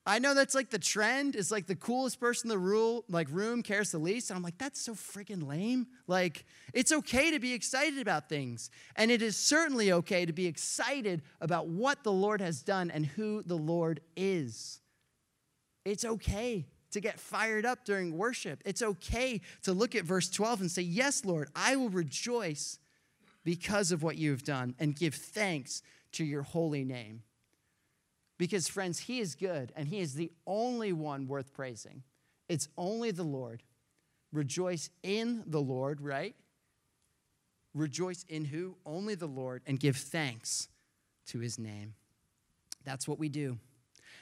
I 0.07 0.19
know 0.19 0.35
that's 0.35 0.53
like 0.53 0.69
the 0.69 0.79
trend. 0.79 1.35
Is 1.35 1.51
like 1.51 1.65
the 1.65 1.75
coolest 1.75 2.19
person 2.19 2.49
in 2.49 2.49
the 2.49 2.63
rule, 2.63 3.05
like 3.09 3.27
room 3.31 3.63
cares 3.63 3.91
the 3.91 3.97
least. 3.97 4.29
And 4.29 4.37
I'm 4.37 4.43
like, 4.43 4.57
that's 4.57 4.79
so 4.79 4.93
freaking 4.93 5.47
lame. 5.47 5.87
Like, 6.07 6.45
it's 6.73 6.91
okay 6.91 7.31
to 7.31 7.39
be 7.39 7.53
excited 7.53 7.99
about 7.99 8.29
things. 8.29 8.69
And 8.95 9.09
it 9.09 9.21
is 9.21 9.35
certainly 9.35 9.91
okay 9.91 10.25
to 10.25 10.33
be 10.33 10.45
excited 10.45 11.23
about 11.41 11.67
what 11.67 12.03
the 12.03 12.11
Lord 12.11 12.39
has 12.41 12.61
done 12.61 12.91
and 12.91 13.05
who 13.05 13.41
the 13.43 13.57
Lord 13.57 14.01
is. 14.15 14.79
It's 15.85 16.05
okay 16.05 16.67
to 16.91 17.01
get 17.01 17.19
fired 17.19 17.65
up 17.65 17.83
during 17.83 18.17
worship. 18.17 18.61
It's 18.65 18.81
okay 18.81 19.41
to 19.63 19.73
look 19.73 19.95
at 19.95 20.05
verse 20.05 20.29
12 20.29 20.61
and 20.61 20.71
say, 20.71 20.83
Yes, 20.83 21.25
Lord, 21.25 21.49
I 21.55 21.75
will 21.75 21.89
rejoice 21.89 22.79
because 23.43 23.91
of 23.91 24.03
what 24.03 24.17
you 24.17 24.31
have 24.31 24.43
done 24.43 24.75
and 24.79 24.95
give 24.95 25.15
thanks 25.15 25.81
to 26.13 26.23
your 26.23 26.43
holy 26.43 26.83
name. 26.83 27.23
Because, 28.37 28.67
friends, 28.67 28.99
He 28.99 29.19
is 29.19 29.35
good 29.35 29.71
and 29.75 29.87
He 29.87 29.99
is 29.99 30.13
the 30.13 30.31
only 30.45 30.93
one 30.93 31.27
worth 31.27 31.53
praising. 31.53 32.03
It's 32.49 32.67
only 32.77 33.11
the 33.11 33.23
Lord. 33.23 33.63
Rejoice 34.31 34.89
in 35.03 35.43
the 35.47 35.61
Lord, 35.61 36.01
right? 36.01 36.35
Rejoice 37.73 38.25
in 38.29 38.45
who? 38.45 38.75
Only 38.85 39.15
the 39.15 39.27
Lord, 39.27 39.61
and 39.65 39.79
give 39.79 39.97
thanks 39.97 40.69
to 41.27 41.39
His 41.39 41.57
name. 41.57 41.93
That's 42.83 43.07
what 43.07 43.19
we 43.19 43.29
do. 43.29 43.57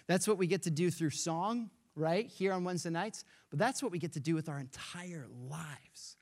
That's 0.08 0.28
what 0.28 0.38
we 0.38 0.48
get 0.48 0.64
to 0.64 0.72
do 0.72 0.90
through 0.90 1.12
song, 1.12 1.70
right? 1.96 2.28
Here 2.28 2.54
on 2.54 2.64
Wednesday 2.64 2.90
nights. 2.90 3.26
But 3.50 3.60
that's 3.60 3.84
what 3.84 3.92
we 3.92 4.00
get 4.00 4.14
to 4.14 4.20
do 4.20 4.36
with 4.36 4.50
our 4.50 4.60
entire 4.60 5.28
lives. 5.50 6.18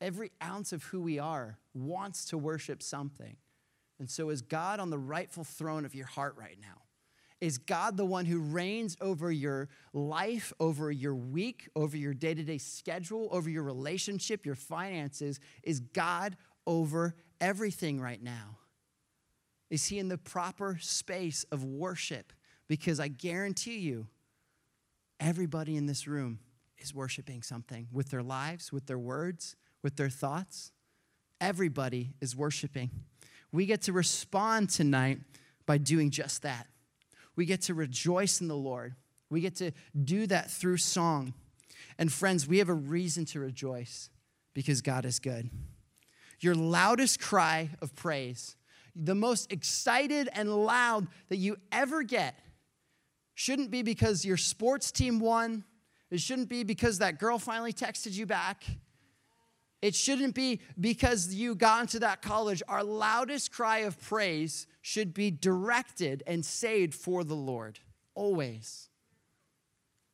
Every 0.00 0.32
ounce 0.42 0.72
of 0.72 0.84
who 0.84 1.00
we 1.00 1.18
are 1.18 1.58
wants 1.74 2.26
to 2.26 2.38
worship 2.38 2.82
something. 2.82 3.36
And 3.98 4.10
so, 4.10 4.30
is 4.30 4.42
God 4.42 4.80
on 4.80 4.90
the 4.90 4.98
rightful 4.98 5.44
throne 5.44 5.84
of 5.84 5.94
your 5.94 6.06
heart 6.06 6.34
right 6.38 6.58
now? 6.60 6.83
Is 7.44 7.58
God 7.58 7.98
the 7.98 8.06
one 8.06 8.24
who 8.24 8.40
reigns 8.40 8.96
over 9.02 9.30
your 9.30 9.68
life, 9.92 10.50
over 10.58 10.90
your 10.90 11.14
week, 11.14 11.68
over 11.76 11.94
your 11.94 12.14
day 12.14 12.32
to 12.32 12.42
day 12.42 12.56
schedule, 12.56 13.28
over 13.30 13.50
your 13.50 13.62
relationship, 13.62 14.46
your 14.46 14.54
finances? 14.54 15.40
Is 15.62 15.80
God 15.80 16.38
over 16.66 17.14
everything 17.42 18.00
right 18.00 18.22
now? 18.22 18.56
Is 19.68 19.84
He 19.84 19.98
in 19.98 20.08
the 20.08 20.16
proper 20.16 20.78
space 20.80 21.44
of 21.52 21.62
worship? 21.62 22.32
Because 22.66 22.98
I 22.98 23.08
guarantee 23.08 23.76
you, 23.76 24.06
everybody 25.20 25.76
in 25.76 25.84
this 25.84 26.08
room 26.08 26.38
is 26.78 26.94
worshiping 26.94 27.42
something 27.42 27.88
with 27.92 28.08
their 28.08 28.22
lives, 28.22 28.72
with 28.72 28.86
their 28.86 28.98
words, 28.98 29.54
with 29.82 29.96
their 29.96 30.08
thoughts. 30.08 30.72
Everybody 31.42 32.14
is 32.22 32.34
worshiping. 32.34 32.88
We 33.52 33.66
get 33.66 33.82
to 33.82 33.92
respond 33.92 34.70
tonight 34.70 35.18
by 35.66 35.76
doing 35.76 36.08
just 36.08 36.40
that. 36.40 36.68
We 37.36 37.46
get 37.46 37.62
to 37.62 37.74
rejoice 37.74 38.40
in 38.40 38.48
the 38.48 38.56
Lord. 38.56 38.94
We 39.30 39.40
get 39.40 39.56
to 39.56 39.72
do 40.04 40.26
that 40.28 40.50
through 40.50 40.76
song. 40.78 41.34
And 41.98 42.12
friends, 42.12 42.46
we 42.46 42.58
have 42.58 42.68
a 42.68 42.74
reason 42.74 43.24
to 43.26 43.40
rejoice 43.40 44.10
because 44.52 44.80
God 44.80 45.04
is 45.04 45.18
good. 45.18 45.50
Your 46.40 46.54
loudest 46.54 47.20
cry 47.20 47.70
of 47.80 47.94
praise, 47.94 48.56
the 48.94 49.14
most 49.14 49.52
excited 49.52 50.28
and 50.32 50.54
loud 50.54 51.08
that 51.28 51.36
you 51.36 51.56
ever 51.72 52.02
get, 52.02 52.38
shouldn't 53.34 53.70
be 53.70 53.82
because 53.82 54.24
your 54.24 54.36
sports 54.36 54.92
team 54.92 55.18
won. 55.18 55.64
It 56.10 56.20
shouldn't 56.20 56.48
be 56.48 56.62
because 56.62 56.98
that 56.98 57.18
girl 57.18 57.38
finally 57.38 57.72
texted 57.72 58.12
you 58.12 58.26
back. 58.26 58.64
It 59.84 59.94
shouldn't 59.94 60.34
be 60.34 60.62
because 60.80 61.34
you 61.34 61.54
got 61.54 61.82
into 61.82 61.98
that 61.98 62.22
college. 62.22 62.62
Our 62.68 62.82
loudest 62.82 63.52
cry 63.52 63.80
of 63.80 64.00
praise 64.00 64.66
should 64.80 65.12
be 65.12 65.30
directed 65.30 66.22
and 66.26 66.42
saved 66.42 66.94
for 66.94 67.22
the 67.22 67.34
Lord, 67.34 67.80
always. 68.14 68.88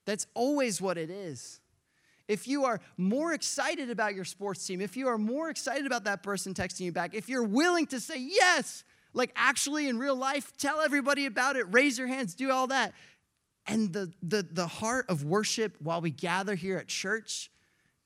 That's 0.06 0.26
always 0.34 0.82
what 0.82 0.98
it 0.98 1.08
is. 1.08 1.60
If 2.26 2.48
you 2.48 2.64
are 2.64 2.80
more 2.96 3.32
excited 3.32 3.90
about 3.90 4.16
your 4.16 4.24
sports 4.24 4.66
team, 4.66 4.80
if 4.80 4.96
you 4.96 5.06
are 5.06 5.18
more 5.18 5.50
excited 5.50 5.86
about 5.86 6.02
that 6.02 6.24
person 6.24 6.52
texting 6.52 6.80
you 6.80 6.90
back, 6.90 7.14
if 7.14 7.28
you're 7.28 7.44
willing 7.44 7.86
to 7.86 8.00
say 8.00 8.18
yes, 8.18 8.82
like 9.14 9.30
actually 9.36 9.88
in 9.88 10.00
real 10.00 10.16
life, 10.16 10.52
tell 10.56 10.80
everybody 10.80 11.26
about 11.26 11.54
it, 11.54 11.64
raise 11.70 11.96
your 11.96 12.08
hands, 12.08 12.34
do 12.34 12.50
all 12.50 12.66
that. 12.66 12.92
And 13.68 13.92
the, 13.92 14.12
the, 14.20 14.42
the 14.50 14.66
heart 14.66 15.06
of 15.08 15.22
worship 15.22 15.76
while 15.78 16.00
we 16.00 16.10
gather 16.10 16.56
here 16.56 16.76
at 16.76 16.88
church 16.88 17.52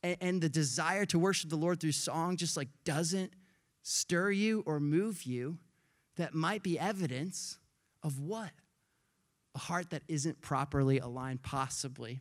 and, 0.05 0.17
and 0.21 0.41
the 0.41 0.49
desire 0.49 1.07
to 1.07 1.19
worship 1.19 1.51
the 1.51 1.57
Lord 1.57 1.81
through 1.81 1.93
song 1.93 2.37
just 2.37 2.57
like 2.57 2.69
doesn't 2.85 3.33
stir 3.83 4.31
you 4.31 4.63
or 4.67 4.79
move 4.79 5.25
you, 5.25 5.59
that 6.17 6.35
might 6.35 6.63
be 6.63 6.79
evidence 6.79 7.59
of 8.03 8.21
what? 8.21 8.51
A 9.57 9.59
heart 9.59 9.91
that 9.91 10.03
isn't 10.07 10.41
properly 10.41 10.99
aligned, 10.99 11.43
possibly. 11.43 12.21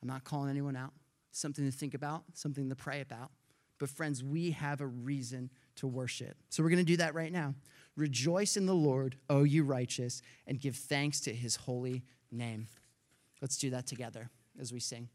I'm 0.00 0.08
not 0.08 0.24
calling 0.24 0.50
anyone 0.50 0.76
out. 0.76 0.92
Something 1.32 1.64
to 1.64 1.76
think 1.76 1.94
about, 1.94 2.24
something 2.34 2.68
to 2.68 2.76
pray 2.76 3.00
about. 3.00 3.30
But, 3.78 3.90
friends, 3.90 4.22
we 4.22 4.50
have 4.52 4.80
a 4.80 4.86
reason 4.86 5.50
to 5.76 5.86
worship. 5.86 6.36
So, 6.48 6.62
we're 6.62 6.70
going 6.70 6.84
to 6.84 6.84
do 6.84 6.98
that 6.98 7.14
right 7.14 7.32
now. 7.32 7.54
Rejoice 7.96 8.56
in 8.56 8.66
the 8.66 8.74
Lord, 8.74 9.16
O 9.28 9.42
you 9.42 9.64
righteous, 9.64 10.22
and 10.46 10.60
give 10.60 10.76
thanks 10.76 11.20
to 11.20 11.34
his 11.34 11.56
holy 11.56 12.02
name. 12.30 12.68
Let's 13.40 13.56
do 13.56 13.70
that 13.70 13.86
together 13.86 14.30
as 14.60 14.72
we 14.72 14.80
sing. 14.80 15.08